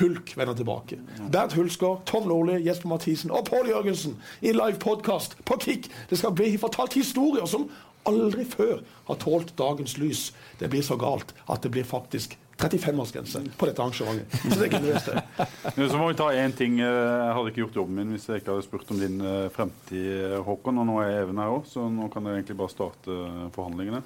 [0.00, 0.98] Hulk vender tilbake.
[1.32, 5.90] Bernt Hulsker, Tom Nordli, Jesper Mathisen og Pål Jørgensen i live podkast på Kick.
[6.10, 7.68] Det skal bli fortalt historier som
[8.08, 10.30] aldri før har tålt dagens lys.
[10.60, 14.36] Det blir så galt at det blir faktisk 35-årsgrense på dette arrangementet.
[14.44, 15.88] Så det kunne vi det.
[15.90, 16.78] Så må vi ta én ting.
[16.82, 20.06] Jeg hadde ikke gjort jobben min hvis jeg ikke hadde spurt om din eh, fremtid,
[20.20, 20.80] eh, Håkon.
[20.82, 24.02] Og nå er Even her òg, så nå kan jeg egentlig bare starte eh, forhandlingene.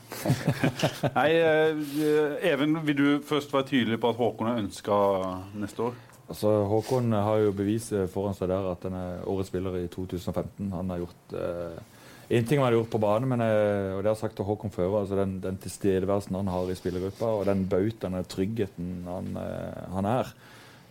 [1.18, 4.98] Nei, eh, Even, vil du først være tydelig på at Håkon er ønska
[5.60, 6.02] neste år?
[6.24, 10.70] Altså, Håkon har jo beviset foran seg der at han er årets spiller i 2015.
[10.72, 11.82] Han har gjort eh,
[12.28, 14.48] en ting man har gjort på banen, men eh, og det har jeg sagt til
[14.48, 19.04] Håkon før, altså den, den tilstedeværelsen han har i spillergruppa, og den bautaen og tryggheten
[19.08, 20.32] han, eh, han er,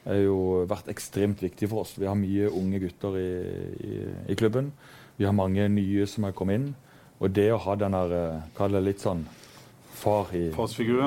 [0.05, 0.37] har jo
[0.69, 1.95] vært ekstremt viktig for oss.
[1.97, 3.29] Vi har mye unge gutter i,
[3.81, 3.99] i,
[4.33, 4.73] i klubben.
[5.17, 6.73] Vi har mange nye som har kommet inn.
[7.23, 9.23] Og det å ha den der, eh, litt sånn
[9.93, 10.49] far i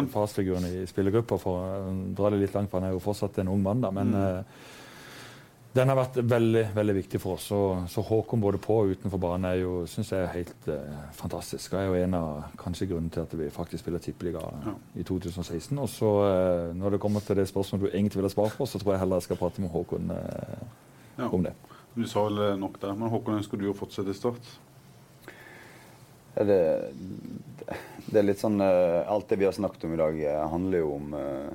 [0.08, 0.64] Farsfiguren.
[0.64, 3.62] i spillergruppa, for å dra det litt langt, for han er jo fortsatt en ung
[3.62, 3.90] mann, da.
[3.92, 4.42] Men eh,
[5.76, 7.46] den har vært veldig veldig viktig for oss.
[7.50, 7.58] Så,
[7.92, 11.74] så Håkon både på og utenfor banen er jo, synes jeg er helt eh, fantastisk.
[11.74, 14.42] Og er jo en av kanskje grunnen til at vi faktisk spiller tippeliga
[14.96, 15.76] i 2016.
[15.82, 18.80] Og så eh, når det kommer til det spørsmålet du egentlig ville ha på, så
[18.80, 20.66] tror jeg heller jeg skal prate med Håkon eh,
[21.16, 21.30] Ja.
[21.32, 21.54] om det.
[21.96, 22.96] Du sa vel eh, nok der.
[22.96, 24.54] Men Håkon, ønsker du å fortsette i Start?
[26.36, 26.58] Det,
[28.12, 30.82] det er litt sånn eh, Alt det vi har snakket om i dag, eh, handler
[30.82, 31.54] jo om, eh,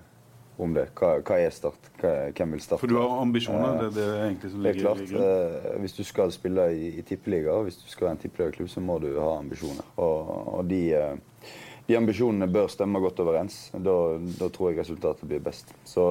[0.65, 0.87] om det.
[0.97, 1.89] Hva, hva er Start?
[2.01, 2.81] Hva, hvem vil starte?
[2.83, 3.73] For du har ambisjoner?
[3.73, 6.67] Eh, Det, det er egentlig som ligger Det er klart, eh, Hvis du skal spille
[6.75, 9.85] i, i tippeliga, hvis du skal være en tippeligaklubb, så må du ha ambisjoner.
[9.97, 11.51] Og, og de, eh,
[11.87, 13.59] de ambisjonene bør stemme godt overens.
[13.73, 13.97] Da,
[14.39, 15.73] da tror jeg resultatet blir best.
[15.83, 16.05] Så,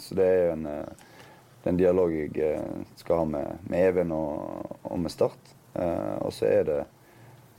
[0.00, 1.06] så det er en, eh,
[1.66, 2.60] en dialog jeg
[2.96, 5.54] skal ha med, med Even og, og med Start.
[5.74, 6.78] Eh, og så er det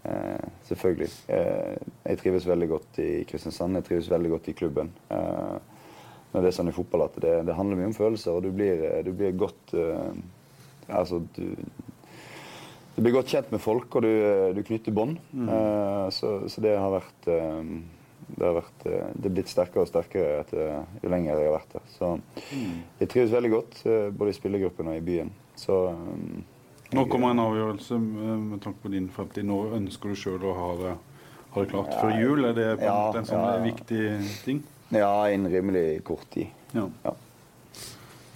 [0.07, 1.75] eh, selvfølgelig eh,
[2.07, 3.75] Jeg trives veldig godt i Kristiansand.
[3.81, 4.93] Jeg trives veldig godt i klubben.
[5.11, 5.57] Eh,
[6.31, 8.51] når det er sånn i fotball at det, det handler mye om følelser, og du
[8.55, 10.11] blir, du blir godt uh,
[10.87, 11.57] Altså, du,
[12.95, 14.11] du blir godt kjent med folk, og du,
[14.55, 15.17] du knytter bånd.
[15.35, 17.59] Eh, så, så det har vært uh,
[18.27, 21.55] det har vært, eh, det er blitt sterkere og sterkere etter, jo lenger jeg har
[21.55, 21.85] vært her.
[21.93, 22.11] Så
[22.99, 25.31] jeg trives veldig godt, eh, både i spillergruppen og i byen.
[25.57, 26.43] Så um,
[26.93, 29.47] Nå kommer en avgjørelse eh, med tanke på din fremtid.
[29.47, 30.95] Nå ønsker du sjøl å ha det,
[31.53, 31.93] ha det klart?
[32.01, 32.45] Før jul?
[32.49, 33.55] Er det en Ja, en sånn ja.
[33.63, 34.03] viktig
[34.45, 34.63] ting?
[34.89, 36.47] Ja, innen rimelig kort tid.
[36.75, 36.87] Ja.
[37.03, 37.13] Ja.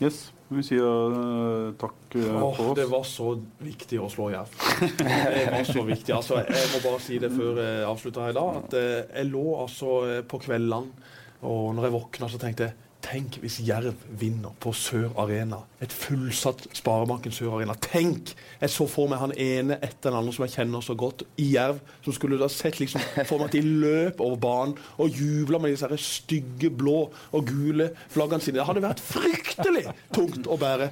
[0.01, 0.29] Yes.
[0.51, 2.75] Vi sier uh, takk uh, oh, for oss.
[2.75, 3.27] det var så
[3.63, 4.55] viktig å slå Jerv.
[4.99, 6.11] Det var så viktig.
[6.11, 9.29] Altså, jeg må bare si det før jeg avslutter her i dag, at uh, jeg
[9.29, 9.93] lå altså
[10.27, 11.07] på kveldene,
[11.47, 15.61] og når jeg våkna, så tenkte jeg Tenk hvis Jerv vinner på Sør Arena.
[15.81, 17.73] Et fullsatt Sparebanken Sør Arena.
[17.81, 18.33] Tenk!
[18.61, 21.51] Jeg så for meg han ene etter den andre som jeg kjenner så godt, i
[21.55, 25.61] Jerv, som skulle da sett liksom for meg at de løp over banen og jubla
[25.61, 28.59] med disse stygge blå og gule flaggene sine.
[28.59, 30.91] Det hadde vært fryktelig tungt å bære.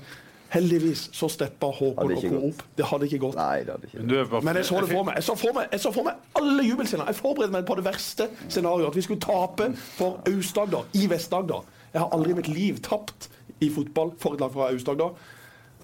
[0.49, 2.37] Heldigvis så steppa Håkon og co.
[2.47, 2.61] opp.
[2.77, 3.35] Det hadde ikke gått.
[3.37, 5.19] Nei, det hadde ikke Du er Men jeg så det for meg.
[5.19, 7.11] Jeg så for meg, jeg så for meg alle jubelscener.
[7.11, 8.89] Jeg forberedte meg på det verste scenarioet.
[8.89, 11.67] At vi skulle tape for Aust-Agder i Vest-Agder.
[11.93, 13.29] Jeg har aldri i mitt liv tapt
[13.61, 15.15] i fotball for et lag fra Aust-Agder.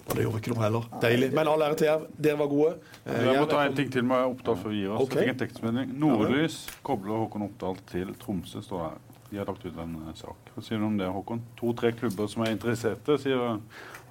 [0.05, 0.83] Og det gjorde ikke noe heller.
[1.01, 1.31] Deilig.
[1.33, 2.75] Men all ære til jer, Dere var gode.
[3.07, 5.01] Eh, Jeg må ta en ting til med Oppdal før vi gir oss.
[5.07, 5.23] Okay.
[5.23, 5.95] Jeg fikk en tekstmelding.
[6.03, 9.01] Nordlys kobler Håkon Oppdal til Tromsø, står det her.
[9.31, 10.51] De har lagt ut en eh, sak.
[10.53, 11.41] Hva sier du om det, Håkon?
[11.57, 13.57] To-tre klubber som er interesserte, sier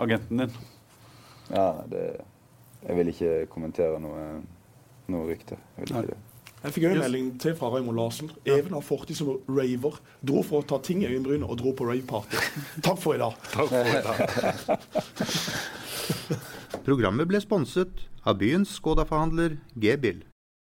[0.03, 0.59] agenten din.
[1.55, 2.05] Ja, det
[2.85, 4.43] Jeg vil ikke kommentere noe,
[5.09, 5.57] noe rykte.
[5.79, 6.19] Jeg vil ikke det.
[6.65, 8.31] Jeg fikk en melding til fra Raymond Larsen.
[8.49, 9.99] Even har fortid som raver.
[10.25, 12.41] Dro for å ta ting i øyenbrynet og dro på raveparty.
[12.81, 13.37] Takk for i dag.
[13.57, 14.17] Takk for i dag.
[16.89, 20.25] Programmet ble sponset av byens Skoda-forhandler G-bil.